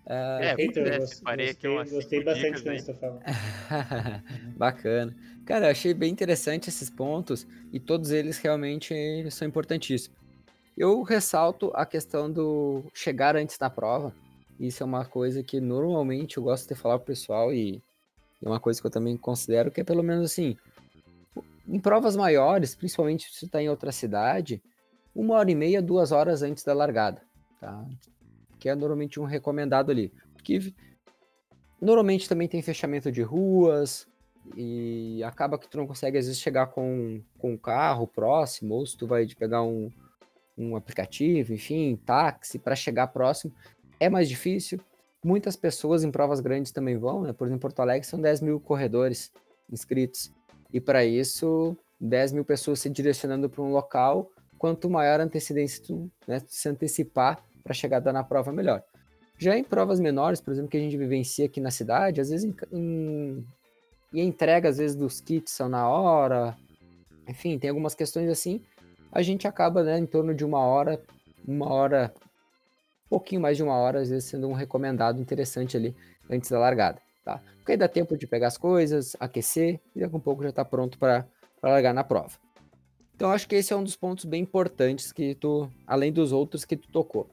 [0.05, 1.53] Uh, é, Heitor, é, gostei,
[1.91, 3.21] gostei bastante do que você falando.
[4.57, 5.15] Bacana.
[5.45, 8.95] Cara, eu achei bem interessante esses pontos e todos eles realmente
[9.29, 10.17] são importantíssimos.
[10.75, 14.15] Eu ressalto a questão do chegar antes da prova.
[14.59, 17.83] Isso é uma coisa que normalmente eu gosto de falar pro pessoal e
[18.41, 20.57] é uma coisa que eu também considero que é pelo menos assim,
[21.69, 24.61] em provas maiores, principalmente se está em outra cidade,
[25.13, 27.21] uma hora e meia, duas horas antes da largada,
[27.59, 27.85] tá?
[28.59, 30.11] Que é normalmente um recomendado ali.
[30.33, 30.73] Porque
[31.79, 34.07] normalmente também tem fechamento de ruas
[34.55, 38.85] e acaba que tu não consegue às vezes chegar com, com um carro próximo, ou
[38.85, 39.91] se tu vai pegar um,
[40.57, 43.53] um aplicativo, enfim, táxi para chegar próximo,
[43.99, 44.79] é mais difícil.
[45.23, 47.33] Muitas pessoas em provas grandes também vão, né?
[47.33, 49.31] Por exemplo, em Porto Alegre são 10 mil corredores
[49.69, 50.31] inscritos.
[50.71, 55.83] E para isso, 10 mil pessoas se direcionando para um local, quanto maior a antecedência
[55.83, 58.83] tu né, se antecipar para a chegada na prova, melhor.
[59.37, 62.45] Já em provas menores, por exemplo, que a gente vivencia aqui na cidade, às vezes
[62.45, 63.45] em, em,
[64.13, 66.55] e a entrega, às vezes, dos kits são na hora,
[67.27, 68.61] enfim, tem algumas questões assim,
[69.11, 71.01] a gente acaba, né, em torno de uma hora,
[71.47, 72.13] uma hora,
[73.05, 75.95] um pouquinho mais de uma hora, às vezes sendo um recomendado interessante ali
[76.29, 77.41] antes da largada tá?
[77.57, 80.49] Porque aí dá tempo de pegar as coisas, aquecer e daqui a um pouco já
[80.49, 81.25] está pronto para
[81.61, 82.37] largar na prova.
[83.15, 86.63] Então acho que esse é um dos pontos bem importantes que tu, além dos outros
[86.63, 87.29] que tu tocou.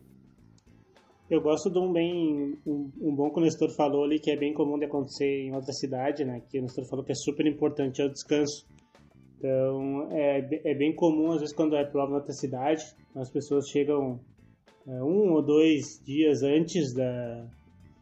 [1.28, 4.36] Eu gosto de um bem, um, um bom que o Nestor falou ali, que é
[4.36, 6.40] bem comum de acontecer em outra cidade, né?
[6.48, 8.64] Que o Nestor falou que é super importante, é o descanso.
[9.38, 13.68] Então, é, é bem comum, às vezes, quando é prova em outra cidade, as pessoas
[13.68, 14.20] chegam
[14.86, 17.46] é, um ou dois dias antes da,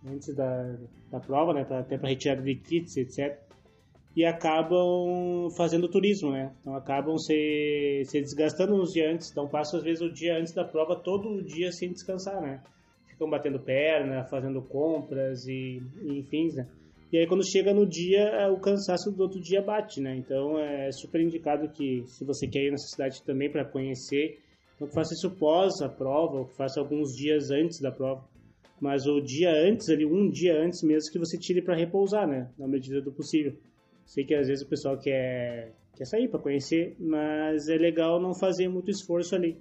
[0.06, 0.78] antes da,
[1.14, 3.38] da prova, né, pra, até para retirada de kits, etc.
[4.16, 6.52] E acabam fazendo turismo, né?
[6.60, 10.52] Então acabam se, se desgastando uns dias antes, então passam às vezes o dia antes
[10.52, 12.62] da prova todo o dia sem descansar, né?
[13.08, 16.66] Ficam batendo perna, fazendo compras e, e enfim, né?
[17.12, 20.16] E aí quando chega no dia, o cansaço do outro dia bate, né?
[20.16, 24.38] Então é super indicado que se você quer ir nessa cidade também para conhecer,
[24.74, 28.24] então faça isso pós a prova, ou faça alguns dias antes da prova
[28.80, 32.50] mas o dia antes, ali, um dia antes mesmo, que você tire para repousar, né?
[32.58, 33.54] Na medida do possível.
[34.04, 38.34] Sei que às vezes o pessoal quer, quer sair para conhecer, mas é legal não
[38.34, 39.58] fazer muito esforço ali.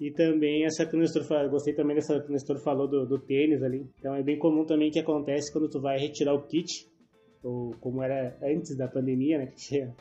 [0.00, 3.04] E também essa que o Nestor falou, gostei também dessa que o Nestor falou do,
[3.04, 3.84] do tênis ali.
[3.98, 6.88] Então é bem comum também que acontece quando tu vai retirar o kit,
[7.42, 9.46] ou como era antes da pandemia, né?
[9.50, 9.94] Que tinha,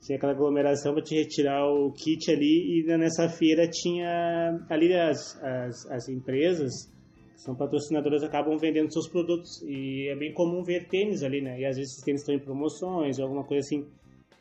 [0.00, 5.38] tinha aquela aglomeração para te retirar o kit ali e nessa feira tinha ali as,
[5.42, 6.90] as, as empresas
[7.36, 11.60] são patrocinadoras acabam vendendo seus produtos e é bem comum ver tênis ali, né?
[11.60, 13.86] E às vezes esses tênis estão em promoções, alguma coisa assim.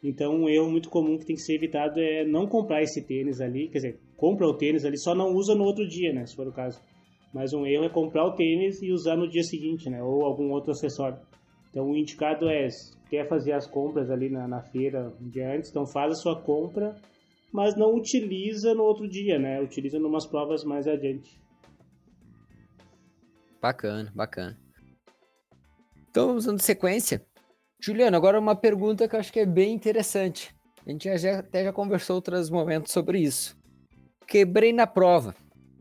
[0.04, 3.40] Então, um erro muito comum que tem que ser evitado é não comprar esse tênis
[3.40, 6.36] ali, quer dizer, compra o tênis ali, só não usa no outro dia, né, se
[6.36, 6.82] for o caso.
[7.34, 10.52] Mas um erro é comprar o tênis e usar no dia seguinte, né, ou algum
[10.52, 11.18] outro acessório.
[11.70, 12.68] Então, o indicado é,
[13.10, 16.42] quer fazer as compras ali na, na feira um dia antes, então faz a sua
[16.42, 16.96] compra,
[17.54, 21.43] mas não utiliza no outro dia, né, utiliza em umas provas mais adiante.
[23.64, 24.60] Bacana, bacana.
[26.10, 27.26] Então vamos dando sequência.
[27.80, 30.54] Juliano, agora uma pergunta que eu acho que é bem interessante.
[30.86, 33.58] A gente já, até já conversou outros momentos sobre isso.
[34.28, 35.34] Quebrei na prova.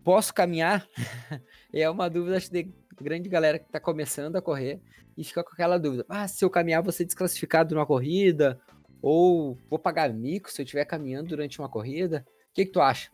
[0.05, 0.87] Posso caminhar?
[1.75, 4.81] é uma dúvida acho, de grande galera que está começando a correr
[5.19, 6.07] e fica com aquela dúvida.
[6.09, 8.61] Ah, se eu caminhar, vou ser desclassificado numa corrida?
[9.03, 12.25] Ou vou pagar mico se eu estiver caminhando durante uma corrida?
[12.29, 13.11] O que, que tu acha?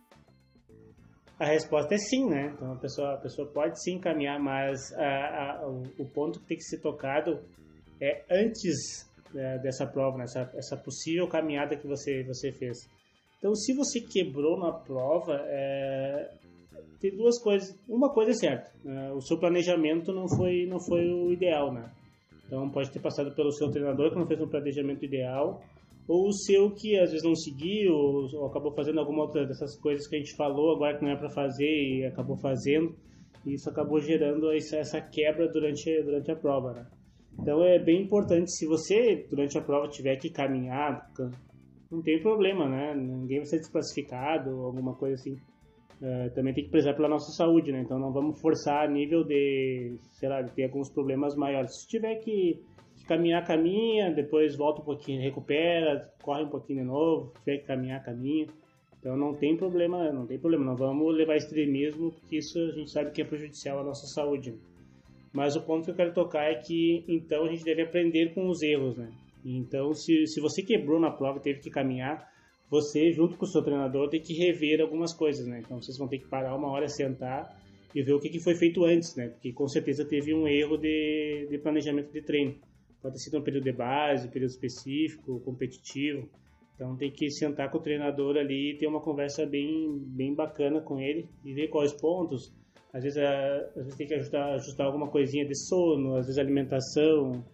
[1.39, 2.53] A resposta é sim, né?
[2.55, 6.47] Então a pessoa, a pessoa pode sim caminhar, mas a, a, o, o, ponto que
[6.47, 7.39] tem que ser tocado
[8.01, 10.25] é antes é, dessa prova, né?
[10.25, 12.77] essa, essa possível caminhada que você, você fez.
[13.39, 16.29] Então, se você quebrou na prova, é,
[17.01, 17.73] tem duas coisas.
[17.89, 19.13] Uma coisa é certa, né?
[19.13, 21.89] o seu planejamento não foi, não foi o ideal, né?
[22.47, 25.63] Então, pode ter passado pelo seu treinador que não fez um planejamento ideal,
[26.09, 29.79] ou o seu que às vezes não seguiu, ou, ou, acabou fazendo alguma outra dessas
[29.79, 32.97] coisas que a gente falou agora que não é para fazer e acabou fazendo,
[33.45, 36.87] e isso acabou gerando essa, quebra durante, durante a prova, né?
[37.39, 41.09] Então é bem importante, se você durante a prova tiver que caminhar,
[41.91, 42.95] não tem problema, né?
[42.95, 45.37] Ninguém vai ser desclassificado ou alguma coisa assim.
[46.01, 47.81] Uh, também tem que prezar pela nossa saúde, né?
[47.81, 51.81] Então não vamos forçar a nível de, sei lá, de ter alguns problemas maiores.
[51.81, 52.61] Se tiver que
[53.09, 58.05] caminhar, caminha, depois volta um pouquinho, recupera, corre um pouquinho de novo, tiver que caminhar,
[58.05, 58.47] caminha.
[59.01, 62.91] Então não tem problema, não tem problema, não vamos levar extremismo, porque isso a gente
[62.91, 64.55] sabe que é prejudicial à nossa saúde.
[65.33, 68.49] Mas o ponto que eu quero tocar é que então a gente deve aprender com
[68.49, 69.11] os erros, né?
[69.45, 72.31] Então se, se você quebrou na prova e teve que caminhar,
[72.69, 75.63] você junto com o seu treinador tem que rever algumas coisas, né?
[75.65, 77.59] Então vocês vão ter que parar uma hora, sentar
[77.95, 79.29] e ver o que, que foi feito antes, né?
[79.29, 82.55] Porque com certeza teve um erro de, de planejamento de treino.
[83.03, 86.29] Pode sido um período de base, período específico, competitivo.
[86.75, 90.81] Então tem que sentar com o treinador ali e ter uma conversa bem, bem bacana
[90.81, 92.53] com ele e ver quais pontos.
[92.93, 97.45] Às vezes, às vezes tem que ajustar, ajustar alguma coisinha de sono, às vezes alimentação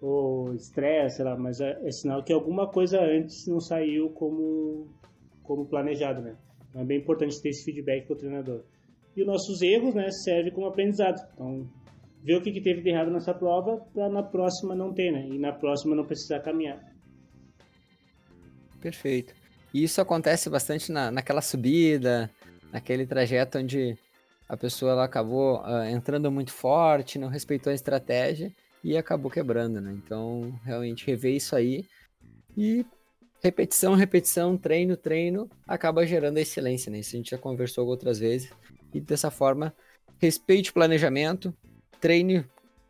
[0.00, 4.88] ou estresse, sei lá, mas é, é, sinal que alguma coisa antes não saiu como,
[5.42, 6.36] como planejado, né?
[6.68, 8.62] Então é bem importante ter esse feedback com o treinador.
[9.16, 11.18] E os nossos erros, né, servem como aprendizado.
[11.32, 11.66] Então
[12.22, 15.26] ver o que, que teve de errado nessa prova para na próxima não ter, né?
[15.28, 16.80] E na próxima não precisar caminhar.
[18.80, 19.34] Perfeito.
[19.72, 22.30] E isso acontece bastante na, naquela subida,
[22.72, 23.98] naquele trajeto onde
[24.48, 28.52] a pessoa ela acabou uh, entrando muito forte, não respeitou a estratégia
[28.82, 29.92] e acabou quebrando, né?
[29.92, 31.84] Então, realmente rever isso aí
[32.56, 32.86] e
[33.42, 37.00] repetição, repetição, treino, treino, acaba gerando a excelência, né?
[37.00, 38.50] Isso a gente já conversou outras vezes.
[38.94, 39.74] E dessa forma,
[40.18, 41.54] respeite o planejamento,
[42.00, 42.44] treine,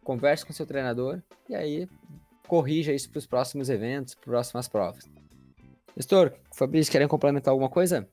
[0.04, 1.88] converse com seu treinador e aí
[2.46, 5.04] corrija isso para os próximos eventos, para próximas provas.
[5.96, 8.08] Nestor, Fabrício, querem complementar alguma coisa?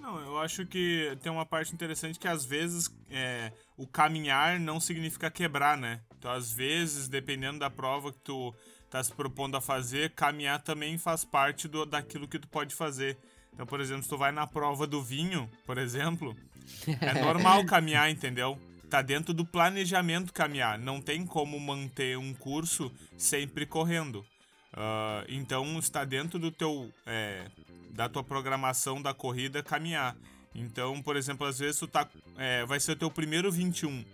[0.00, 4.78] Não, eu acho que tem uma parte interessante que às vezes é, o caminhar não
[4.78, 6.00] significa quebrar, né?
[6.18, 8.54] Então, às vezes, dependendo da prova que tu
[8.90, 13.16] tá se propondo a fazer, caminhar também faz parte do, daquilo que tu pode fazer.
[13.52, 16.36] Então, por exemplo, se tu vai na prova do vinho, por exemplo,
[17.00, 18.58] é normal caminhar, entendeu?
[18.90, 20.78] Tá dentro do planejamento caminhar.
[20.78, 24.24] Não tem como manter um curso sempre correndo.
[24.72, 27.50] Uh, então está dentro do teu é,
[27.90, 30.16] da tua programação da corrida caminhar.
[30.54, 34.04] Então, por exemplo, às vezes tu tá, é, vai ser o teu primeiro 21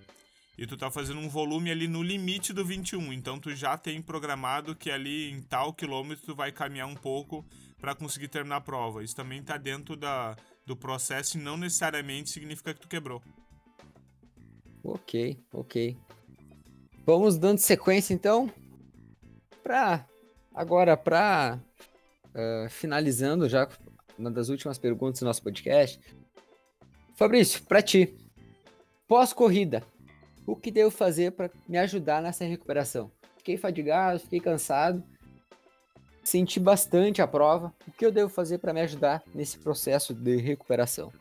[0.59, 3.13] e tu tá fazendo um volume ali no limite do 21.
[3.13, 7.45] Então tu já tem programado que ali em tal quilômetro tu vai caminhar um pouco
[7.81, 9.05] para conseguir terminar a prova.
[9.05, 10.37] Isso também tá dentro da,
[10.67, 13.23] do processo e não necessariamente significa que tu quebrou.
[14.89, 15.97] Ok, ok.
[17.05, 18.49] Vamos dando sequência então
[19.61, 20.07] para
[20.55, 21.59] agora para
[22.29, 23.69] uh, finalizando já
[24.17, 26.01] uma das últimas perguntas do nosso podcast.
[27.17, 28.17] Fabrício, para ti,
[29.09, 29.83] pós-corrida,
[30.47, 33.11] o que devo fazer para me ajudar nessa recuperação?
[33.39, 35.03] Fiquei fadigado, fiquei cansado,
[36.23, 37.75] senti bastante a prova.
[37.89, 41.13] O que eu devo fazer para me ajudar nesse processo de recuperação?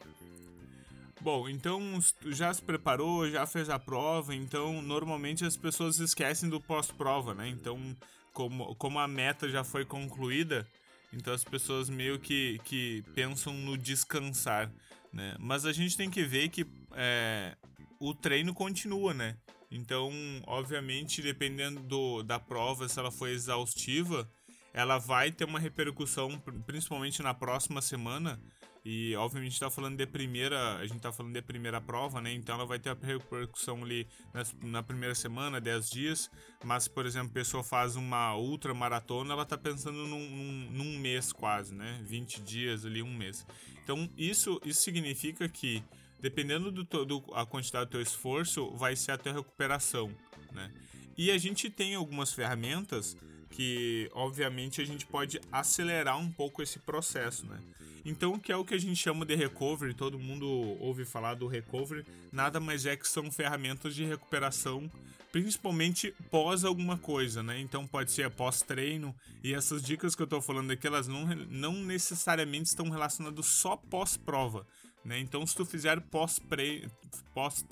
[1.26, 1.82] Bom, então
[2.28, 7.50] já se preparou, já fez a prova, então normalmente as pessoas esquecem do pós-prova, né?
[7.50, 7.98] Então,
[8.32, 10.68] como, como a meta já foi concluída,
[11.12, 14.72] então as pessoas meio que, que pensam no descansar,
[15.12, 15.36] né?
[15.40, 17.58] Mas a gente tem que ver que é,
[18.00, 19.36] o treino continua, né?
[19.72, 20.12] Então,
[20.46, 24.30] obviamente, dependendo do, da prova, se ela for exaustiva,
[24.72, 28.40] ela vai ter uma repercussão, principalmente na próxima semana.
[28.86, 32.32] E, obviamente, está falando de primeira, a gente está falando de primeira prova, né?
[32.32, 36.32] Então, ela vai ter a repercussão ali na, na primeira semana, 10 dias.
[36.64, 41.00] Mas, por exemplo, a pessoa faz uma ultra maratona, ela está pensando num, num, num
[41.00, 42.00] mês quase, né?
[42.04, 43.44] 20 dias ali, um mês.
[43.84, 45.84] Então, isso, isso significa que
[46.26, 50.12] dependendo do, do a quantidade do teu esforço, vai ser a tua recuperação,
[50.52, 50.72] né?
[51.18, 53.16] E a gente tem algumas ferramentas
[53.52, 57.60] que, obviamente, a gente pode acelerar um pouco esse processo, né?
[58.06, 60.48] Então, que é o que a gente chama de recovery, todo mundo
[60.80, 64.90] ouve falar do recovery, nada mais é que são ferramentas de recuperação,
[65.32, 67.60] principalmente pós alguma coisa, né?
[67.60, 69.14] Então pode ser pós-treino,
[69.44, 73.76] e essas dicas que eu tô falando aqui, elas não, não necessariamente estão relacionadas só
[73.76, 74.68] pós-prova.
[75.04, 75.20] Né?
[75.20, 76.90] Então, se tu fizer pós-treino,
[77.34, 77.66] pós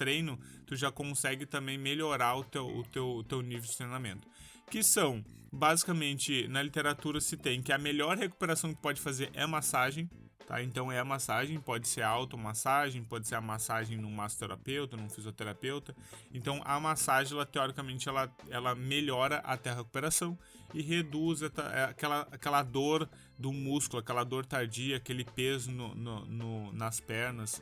[0.67, 4.27] tu já consegue também melhorar o teu, o, teu, o teu nível de treinamento.
[4.69, 9.47] Que são, basicamente, na literatura se tem que a melhor recuperação que pode fazer é
[9.47, 10.07] massagem,
[10.47, 10.61] Tá?
[10.61, 15.09] Então é a massagem, pode ser a automassagem, pode ser a massagem num massoterapeuta, num
[15.09, 15.95] fisioterapeuta.
[16.33, 20.37] Então a massagem, ela, teoricamente, ela, ela melhora até a recuperação
[20.73, 26.25] e reduz é, aquela, aquela dor do músculo, aquela dor tardia, aquele peso no, no,
[26.25, 27.61] no nas pernas.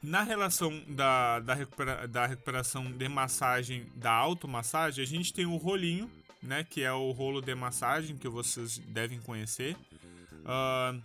[0.00, 5.56] Na relação da, da, recupera, da recuperação de massagem, da automassagem, a gente tem o
[5.56, 6.08] rolinho,
[6.40, 9.76] né, que é o rolo de massagem que vocês devem conhecer.
[10.44, 11.02] Uh,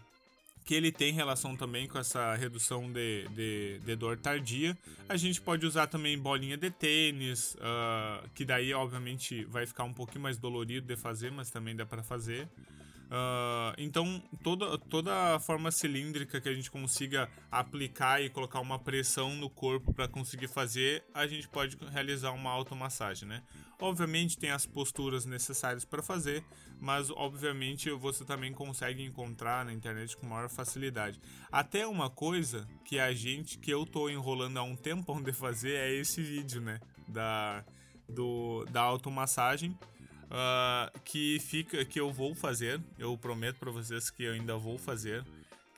[0.66, 4.78] que ele tem relação também com essa redução de, de, de, dor tardia.
[5.10, 9.94] A gente pode usar também bolinha de tênis, uh, que daí obviamente vai ficar um
[9.94, 12.48] pouquinho mais dolorido de fazer, mas também dá para fazer.
[13.06, 18.80] Uh, então, toda, toda a forma cilíndrica que a gente consiga aplicar e colocar uma
[18.80, 23.44] pressão no corpo para conseguir fazer, a gente pode realizar uma automassagem, né?
[23.80, 26.44] Obviamente tem as posturas necessárias para fazer,
[26.80, 31.20] mas obviamente você também consegue encontrar na internet com maior facilidade.
[31.52, 35.74] Até uma coisa que a gente, que eu tô enrolando há um tempo de fazer
[35.74, 36.80] é esse vídeo, né?
[37.08, 37.64] Da,
[38.08, 39.78] do, da automassagem.
[40.26, 44.78] Uh, que fica que eu vou fazer, eu prometo para vocês que eu ainda vou
[44.78, 45.24] fazer,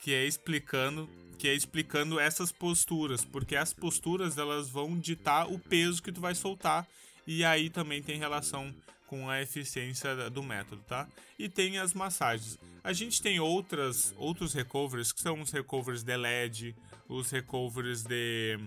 [0.02, 5.60] que é explicando que é explicando essas posturas, porque as posturas elas vão ditar o
[5.60, 6.88] peso que tu vai soltar
[7.28, 8.74] e aí também tem relação
[9.08, 11.08] com a eficiência do método, tá?
[11.38, 12.58] E tem as massagens.
[12.84, 16.76] A gente tem outras, outros recovers, que são os recovers de LED,
[17.08, 18.58] os recovers de,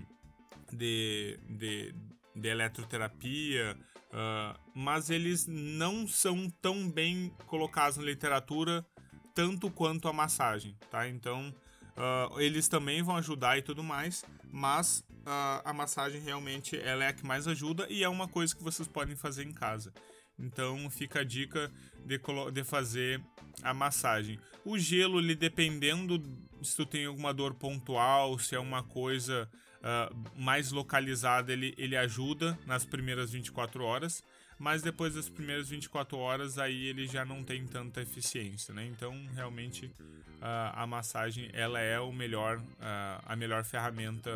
[0.72, 1.94] de, de,
[2.34, 3.76] de eletroterapia,
[4.12, 8.86] uh, mas eles não são tão bem colocados na literatura
[9.34, 11.08] tanto quanto a massagem, tá?
[11.08, 11.52] Então,
[11.96, 17.08] uh, eles também vão ajudar e tudo mais, mas uh, a massagem realmente ela é
[17.08, 19.92] a que mais ajuda e é uma coisa que vocês podem fazer em casa.
[20.38, 21.72] Então fica a dica
[22.06, 22.20] de,
[22.52, 23.20] de fazer
[23.64, 24.38] a massagem.
[24.64, 26.22] O gelo, ele dependendo
[26.62, 31.96] se tu tem alguma dor pontual, se é uma coisa uh, mais localizada, ele, ele
[31.96, 34.22] ajuda nas primeiras 24 horas,
[34.58, 38.84] mas depois das primeiras 24 horas aí ele já não tem tanta eficiência, né?
[38.86, 44.30] Então realmente uh, a massagem ela é o melhor, uh, a melhor ferramenta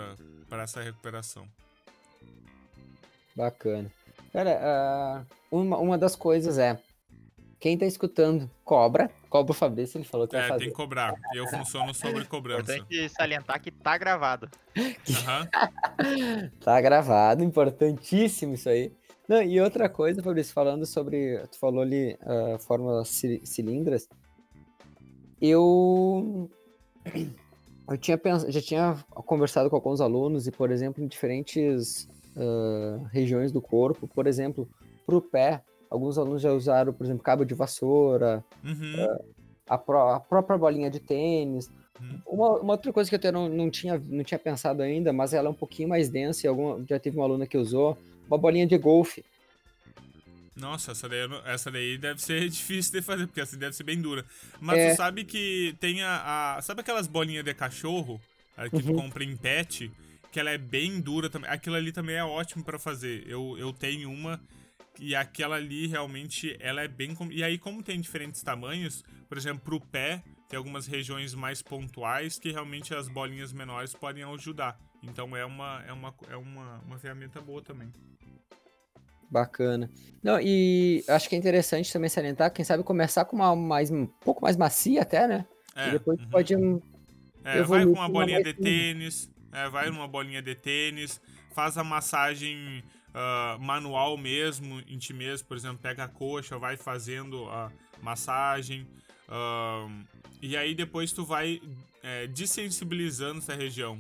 [0.48, 1.46] para essa recuperação.
[3.34, 3.90] Bacana.
[4.32, 6.78] Cara, uh, uma, uma das coisas é.
[7.58, 9.08] Quem tá escutando, cobra.
[9.30, 10.64] Cobra o Fabrício, ele falou que é, vai fazer.
[10.64, 11.14] tem que cobrar.
[11.32, 12.74] Eu funciono sobre cobrança.
[12.74, 14.50] Importante salientar que tá gravado.
[14.76, 16.50] Uhum.
[16.60, 18.92] tá gravado, importantíssimo isso aí.
[19.32, 21.38] Não, e outra coisa, Fabrício, falando sobre.
[21.50, 24.06] Tu falou ali uh, fórmula cilindras.
[25.40, 26.50] Eu.
[27.88, 28.42] Eu tinha pens...
[28.42, 32.06] já tinha conversado com alguns alunos e, por exemplo, em diferentes
[32.36, 34.68] uh, regiões do corpo, por exemplo,
[35.06, 39.02] para o pé, alguns alunos já usaram, por exemplo, cabo de vassoura, Uhum.
[39.02, 39.24] uh,
[39.66, 41.70] a, pró a, própria bolinha de tênis.
[41.98, 42.20] Uhum.
[42.26, 45.32] Uma, uma, outra coisa que eu até não, não, tinha, não tinha pensado ainda, mas
[45.32, 47.96] ela é um pouquinho mais densa, e já teve uma aluna que usou,
[48.28, 49.24] uma bolinha de golfe.
[50.54, 54.00] Nossa, essa daí, essa daí deve ser difícil de fazer, porque essa deve ser bem
[54.00, 54.24] dura.
[54.60, 54.90] Mas É.
[54.90, 58.20] tu sabe que tem a, a- Sabe aquelas bolinhas de cachorro
[58.70, 58.96] que tu Uhum.
[58.96, 59.90] compra em pet?
[60.30, 61.50] Que ela é bem dura também.
[61.50, 63.24] Aquilo ali também é ótimo pra fazer.
[63.26, 64.40] Eu, eu tenho uma
[64.98, 67.16] e aquela ali realmente ela é bem.
[67.30, 72.38] E aí, como tem diferentes tamanhos, por exemplo, pro pé, tem algumas regiões mais pontuais
[72.38, 74.78] que realmente as bolinhas menores podem ajudar.
[75.02, 77.92] Então é uma, é uma, é uma, uma ferramenta boa também.
[79.30, 79.90] Bacana.
[80.22, 84.06] Não, e acho que é interessante também salientar, quem sabe começar com uma mais, um
[84.06, 85.46] pouco mais macia até, né?
[85.74, 86.28] É, e depois uhum.
[86.28, 86.54] pode.
[87.44, 91.20] É, vai com uma uma bolinha mais de tênis, é, vai numa bolinha de tênis,
[91.54, 92.84] faz a massagem
[93.14, 98.86] ah, manual mesmo, em ti mesmo, por exemplo, pega a coxa, vai fazendo a massagem,
[99.28, 100.04] ahn,
[100.40, 101.60] e aí depois tu vai
[102.02, 103.98] é, desensibilizando essa região.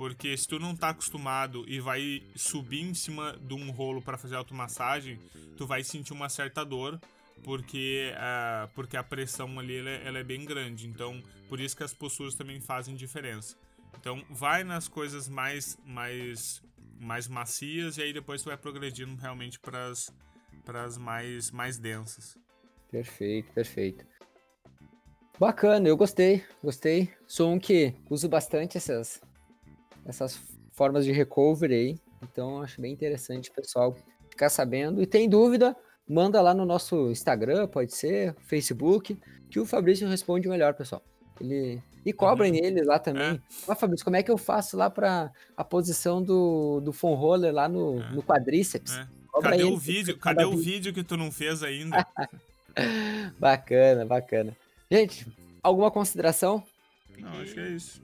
[0.00, 4.16] Porque se tu não tá acostumado e vai subir em cima de um rolo para
[4.16, 5.20] fazer automassagem,
[5.58, 6.98] tu vai sentir uma certa dor,
[7.44, 10.88] porque, ah, porque a pressão ali ela é, ela é bem grande.
[10.88, 13.58] Então, por isso que as posturas também fazem diferença.
[13.98, 16.62] Então, vai nas coisas mais, mais,
[16.98, 22.38] mais macias e aí depois tu vai progredindo realmente para as mais, mais densas.
[22.90, 24.06] Perfeito, perfeito.
[25.38, 27.12] Bacana, eu gostei, gostei.
[27.26, 29.20] Sou um que uso bastante essas,
[30.04, 30.40] essas
[30.72, 31.98] formas de recovery aí.
[32.22, 33.96] Então, acho bem interessante pessoal
[34.28, 35.02] ficar sabendo.
[35.02, 35.76] E tem dúvida,
[36.08, 39.18] manda lá no nosso Instagram, pode ser, Facebook,
[39.50, 41.02] que o Fabrício responde melhor, pessoal.
[41.40, 41.82] Ele...
[42.04, 43.40] E cobrem ele lá também.
[43.68, 47.68] Ah, Fabrício, como é que eu faço lá para a posição do, do roller lá
[47.68, 48.10] no, É.
[48.12, 48.96] no quadríceps?
[48.96, 49.06] É.
[49.42, 50.18] Cadê ele, o vídeo?
[50.18, 50.64] Cadê o vídeo.
[50.64, 52.06] vídeo que tu não fez ainda?
[53.38, 54.56] Bacana, bacana.
[54.90, 55.26] Gente,
[55.62, 56.62] alguma consideração?
[57.18, 58.02] Não, acho que é isso.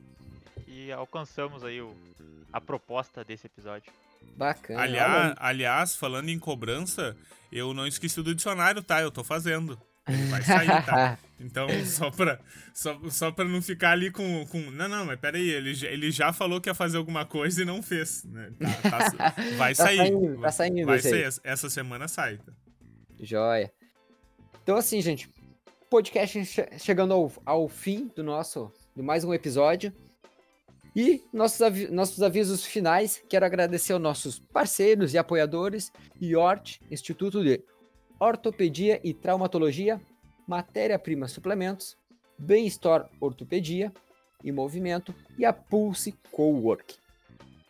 [0.87, 1.93] E alcançamos aí o,
[2.53, 3.93] a proposta desse episódio.
[4.37, 4.81] Bacana.
[4.83, 7.17] Aliás, aliás, falando em cobrança,
[7.51, 9.01] eu não esqueci do dicionário, tá?
[9.03, 9.77] Eu tô fazendo.
[10.09, 11.19] Ele vai sair, tá?
[11.39, 12.39] Então, só pra,
[12.73, 14.59] só, só pra não ficar ali com, com.
[14.71, 17.65] Não, não, mas peraí, ele, já- ele já falou que ia fazer alguma coisa e
[17.67, 18.25] não fez.
[18.25, 18.53] Né?
[18.83, 19.97] Tá- tá- vai Tá sair.
[19.99, 21.25] saindo, tá saindo vai sair.
[21.45, 22.39] Essa- semana sai.
[22.39, 22.53] Tá?
[23.21, 23.71] Joia.
[24.63, 25.29] Então, assim, gente,
[25.91, 29.93] podcast che- chegando ao, ao fim do nosso, de mais um episódio.
[30.97, 37.45] E nossos, avi- nossos avisos finais, quero agradecer aos nossos parceiros e apoiadores, IORT, Instituto
[37.45, 37.63] de
[38.19, 40.01] Ortopedia e Traumatologia,
[40.49, 41.99] Matéria-Prima Suplementos,
[42.39, 43.93] Bem Store Ortopedia
[44.43, 46.97] e Movimento e a Pulse Cowork.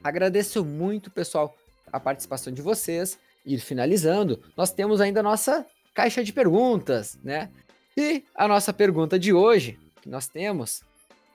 [0.04, 1.52] Agradeço muito, pessoal,
[1.92, 3.18] a participação de vocês.
[3.44, 7.50] Ir finalizando, nós temos ainda a nossa caixa de perguntas, né?
[7.96, 10.82] E a nossa pergunta de hoje, que nós temos,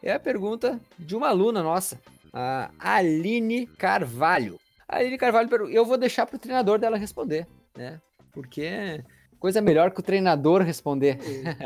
[0.02, 2.00] é a pergunta de uma aluna nossa,
[2.34, 4.60] a Aline Carvalho.
[4.88, 8.02] A Aline Carvalho, eu vou deixar para o treinador dela responder, né?
[8.32, 9.04] Porque
[9.40, 11.18] coisa melhor que o treinador responder.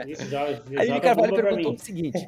[0.08, 2.28] Isso já, A Aline joga Carvalho perguntou o seguinte: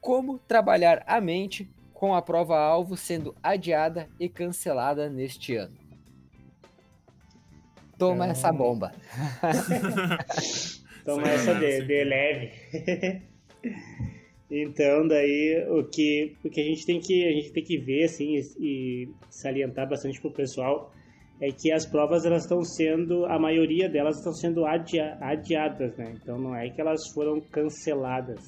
[0.00, 5.76] Como trabalhar a mente com a prova-alvo sendo adiada e cancelada neste ano?
[7.98, 8.92] Toma essa bomba.
[11.04, 12.52] Toma essa de, de leve.
[14.50, 18.04] então, daí o que, o que a gente tem que a gente tem que ver
[18.04, 20.90] assim e, e salientar bastante pro pessoal
[21.40, 26.14] é que as provas elas estão sendo a maioria delas estão sendo adia, adiadas, né?
[26.20, 28.40] Então não é que elas foram canceladas.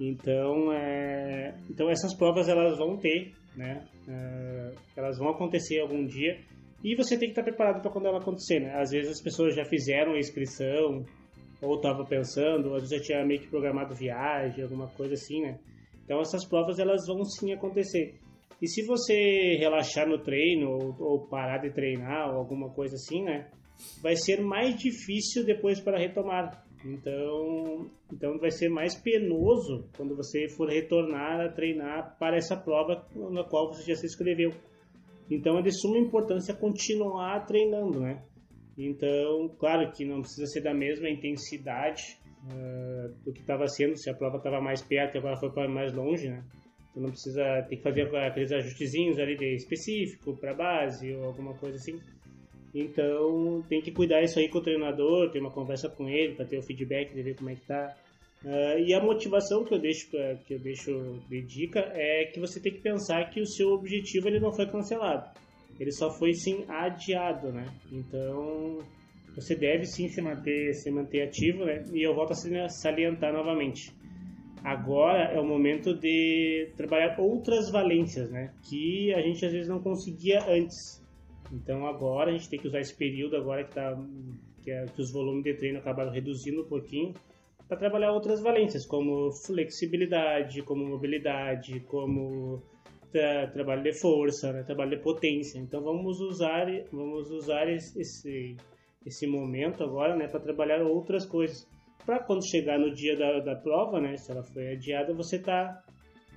[0.00, 3.84] Então, é, então essas provas elas vão ter, né?
[4.08, 6.38] É, elas vão acontecer algum dia
[6.84, 8.72] e você tem que estar preparado para quando ela acontecer, né?
[8.76, 11.04] Às vezes as pessoas já fizeram a inscrição
[11.60, 15.58] ou estava pensando, às vezes já tinha meio que programado viagem, alguma coisa assim, né?
[16.04, 18.18] Então essas provas elas vão sim acontecer.
[18.60, 23.22] E se você relaxar no treino ou, ou parar de treinar ou alguma coisa assim,
[23.22, 23.48] né?
[24.02, 26.64] Vai ser mais difícil depois para retomar.
[26.84, 33.06] Então, então vai ser mais penoso quando você for retornar a treinar para essa prova
[33.14, 34.52] na qual você já se inscreveu.
[35.30, 38.22] Então é de suma importância continuar treinando, né?
[38.78, 44.08] Então, claro que não precisa ser da mesma intensidade uh, do que estava sendo, se
[44.08, 46.44] a prova estava mais perto e agora foi para mais longe, né?
[46.90, 51.54] Então não precisa ter que fazer aqueles ajustezinhos ali de específico para base ou alguma
[51.54, 51.98] coisa assim.
[52.72, 56.44] Então tem que cuidar isso aí com o treinador, ter uma conversa com ele para
[56.44, 57.96] ter o feedback, de ver como é que tá.
[58.44, 60.08] Uh, e a motivação que eu deixo
[60.46, 64.28] que eu deixo de dica é que você tem que pensar que o seu objetivo
[64.28, 65.28] ele não foi cancelado,
[65.78, 67.66] ele só foi sim adiado, né?
[67.92, 68.78] Então
[69.34, 71.84] você deve sim se manter se manter ativo, né?
[71.92, 73.92] E eu volto a salientar novamente.
[74.64, 78.52] Agora é o momento de trabalhar outras valências, né?
[78.68, 81.00] Que a gente às vezes não conseguia antes.
[81.52, 83.96] Então agora a gente tem que usar esse período agora que tá
[84.62, 87.14] que, é, que os volumes de treino acabaram reduzindo um pouquinho
[87.68, 92.62] para trabalhar outras valências, como flexibilidade, como mobilidade, como
[93.10, 94.62] tra trabalho de força, né?
[94.62, 95.58] trabalho de potência.
[95.58, 98.56] Então vamos usar, vamos usar esse,
[99.04, 100.28] esse momento agora né?
[100.28, 101.66] para trabalhar outras coisas.
[102.04, 104.16] Para quando chegar no dia da, da prova, né?
[104.16, 105.82] se ela foi adiada, você tá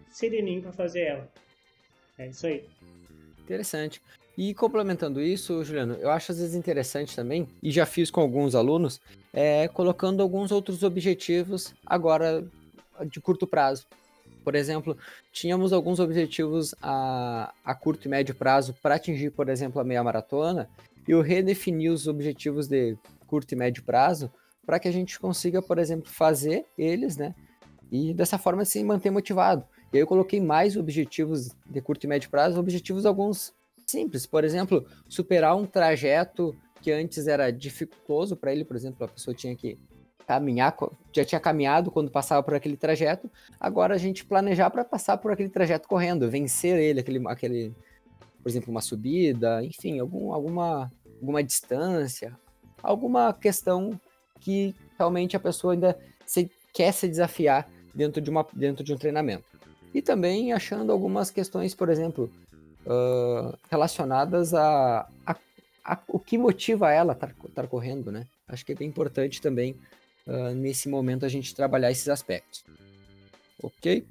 [0.10, 1.32] sereninho para fazer ela.
[2.18, 2.66] É isso aí.
[3.40, 4.02] Interessante.
[4.38, 8.56] E complementando isso, Juliano, eu acho às vezes interessante também, e já fiz com alguns
[8.56, 9.02] alunos,
[9.34, 12.44] é, colocando alguns outros objetivos agora
[13.06, 13.86] de curto prazo.
[14.44, 14.98] Por exemplo,
[15.32, 20.04] tínhamos alguns objetivos a, a curto e médio prazo para atingir, por exemplo, a meia
[20.04, 20.70] maratona,
[21.08, 24.32] e eu redefini os objetivos de curto e médio prazo
[24.66, 27.34] para que a gente consiga, por exemplo, fazer eles, né?
[27.92, 29.66] E dessa forma se manter motivado.
[29.92, 33.54] E aí eu coloquei mais objetivos de curto e médio prazo, objetivos alguns
[33.86, 34.26] simples.
[34.26, 39.36] Por exemplo, superar um trajeto que antes era dificultoso para ele, por exemplo, a pessoa
[39.36, 39.78] tinha que
[40.26, 40.76] caminhar,
[41.14, 45.32] já tinha caminhado quando passava por aquele trajeto, agora a gente planejar para passar por
[45.32, 47.76] aquele trajeto correndo, vencer ele, aquele, aquele
[48.42, 52.38] por exemplo, uma subida, enfim, algum, alguma, alguma distância,
[52.82, 54.00] alguma questão
[54.40, 58.98] que realmente a pessoa ainda se, quer se desafiar dentro de, uma, dentro de um
[58.98, 59.46] treinamento.
[59.94, 62.32] E também achando algumas questões, por exemplo,
[62.86, 65.36] uh, relacionadas a, a,
[65.84, 68.26] a, o que motiva ela estar correndo, né?
[68.48, 69.76] Acho que é bem importante também
[70.32, 72.64] uh, nesse momento a gente trabalhar esses aspectos.
[73.62, 74.08] Ok?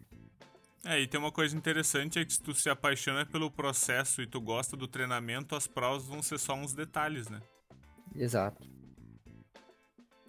[0.85, 4.27] É, e tem uma coisa interessante é que se tu se apaixona pelo processo e
[4.27, 7.41] tu gosta do treinamento, as provas vão ser só uns detalhes, né?
[8.14, 8.66] Exato.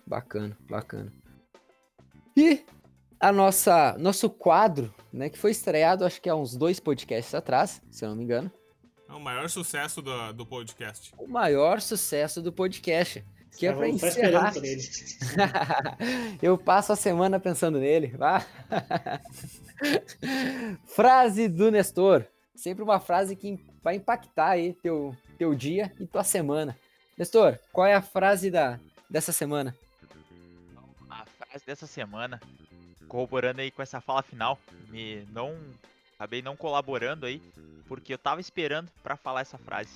[0.06, 1.14] Bacana, bacana.
[2.36, 2.66] E
[3.20, 7.82] a nossa nosso quadro, né, que foi estreado acho que há uns dois podcasts atrás,
[7.90, 8.52] se eu não me engano.
[9.08, 11.14] É o maior sucesso do, do podcast.
[11.18, 13.24] O maior sucesso do podcast.
[13.58, 14.54] Que é para encerrar.
[16.42, 18.14] eu passo a semana pensando nele.
[20.88, 22.26] frase do Nestor.
[22.56, 26.78] Sempre uma frase que vai impactar aí teu, teu dia e tua semana.
[27.18, 28.80] Nestor, qual é a frase da,
[29.10, 29.76] dessa semana?
[31.10, 32.40] A frase dessa semana
[33.12, 35.54] corroborando aí com essa fala final, me não
[36.16, 37.42] acabei não colaborando aí,
[37.86, 39.92] porque eu tava esperando para falar essa frase.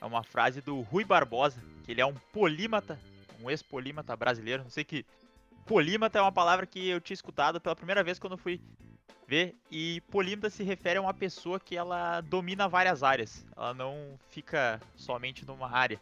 [0.00, 2.98] É uma frase do Rui Barbosa, que ele é um polímata,
[3.40, 4.62] um ex-polímata brasileiro.
[4.62, 5.04] Não sei que
[5.66, 8.60] polímata é uma palavra que eu tinha escutado pela primeira vez quando fui
[9.26, 13.46] ver e polímata se refere a uma pessoa que ela domina várias áreas.
[13.54, 16.00] Ela não fica somente numa área.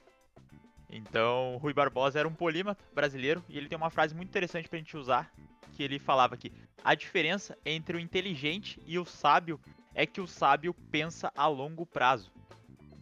[0.88, 4.78] Então, Rui Barbosa era um polímata brasileiro e ele tem uma frase muito interessante pra
[4.78, 5.32] gente usar,
[5.72, 6.52] que ele falava que
[6.84, 9.60] a diferença entre o inteligente e o sábio
[9.92, 12.30] é que o sábio pensa a longo prazo.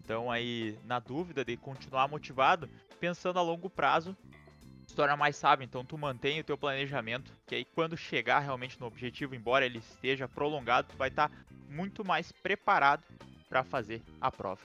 [0.04, 2.68] Então aí, na dúvida de continuar motivado,
[3.00, 4.14] pensando a longo prazo,
[4.86, 5.64] se torna mais sábio.
[5.64, 9.78] Então tu mantém o teu planejamento, que aí quando chegar realmente no objetivo, embora ele
[9.78, 11.36] esteja prolongado, tu vai estar tá
[11.70, 13.02] muito mais preparado
[13.48, 14.60] para fazer a prova.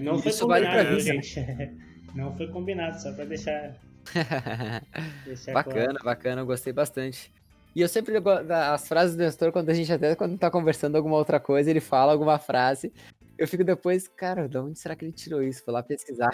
[0.00, 1.40] Não foi Isso combinado, vale gente.
[2.14, 3.74] Não foi combinado, só para deixar
[5.52, 6.04] bacana, claro.
[6.04, 7.32] bacana, eu gostei bastante.
[7.74, 8.14] E eu sempre
[8.50, 11.80] as frases do Nestor, quando a gente até quando tá conversando alguma outra coisa, ele
[11.80, 12.92] fala alguma frase,
[13.38, 15.62] eu fico depois, cara, de onde será que ele tirou isso?
[15.64, 16.32] Vou lá pesquisar.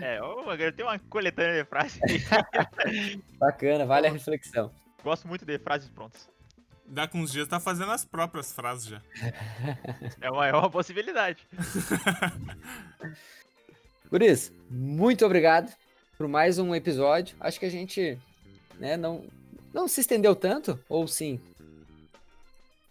[0.00, 2.00] É, ô, tem uma coletânea de frases.
[3.38, 4.70] bacana, vale a reflexão.
[5.02, 6.28] Gosto muito de frases prontas.
[6.86, 9.02] Dá com uns dias tá fazendo as próprias frases já.
[10.20, 11.46] É uma, é uma possibilidade.
[14.10, 15.72] Por isso, muito obrigado
[16.18, 17.36] por mais um episódio.
[17.38, 18.18] Acho que a gente
[18.80, 19.24] né, não,
[19.72, 21.38] não se estendeu tanto, ou sim?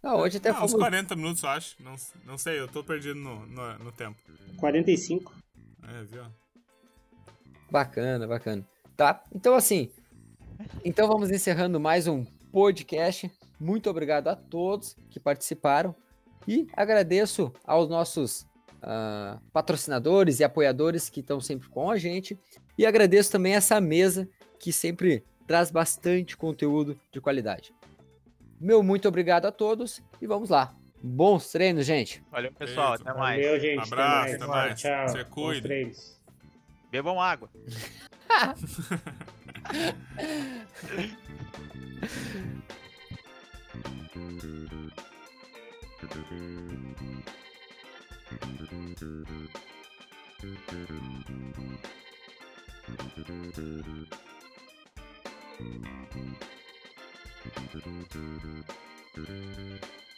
[0.01, 0.63] Não, hoje até foi.
[0.63, 1.75] Uns 40 minutos, eu acho.
[1.83, 4.17] Não, não sei, eu tô perdido no, no, no tempo.
[4.57, 5.33] 45.
[5.83, 6.23] É, viu?
[7.69, 8.65] Bacana, bacana.
[8.95, 9.91] Tá, então assim.
[10.85, 13.31] Então vamos encerrando mais um podcast.
[13.59, 15.95] Muito obrigado a todos que participaram.
[16.47, 18.41] E agradeço aos nossos
[18.83, 22.39] uh, patrocinadores e apoiadores que estão sempre com a gente.
[22.77, 24.29] E agradeço também essa mesa
[24.59, 27.73] que sempre traz bastante conteúdo de qualidade.
[28.61, 30.75] Meu muito obrigado a todos e vamos lá.
[31.01, 32.23] Bons treinos, gente.
[32.29, 32.93] Valeu, pessoal.
[32.93, 33.43] Até mais.
[33.43, 33.81] Valeu, gente.
[33.81, 34.45] Abraço, até mais.
[34.45, 34.79] Até mais.
[34.79, 35.09] Tchau.
[35.09, 35.67] Você cuida.
[36.91, 37.49] Bebam água.
[55.59, 55.83] Thank
[59.17, 59.99] you.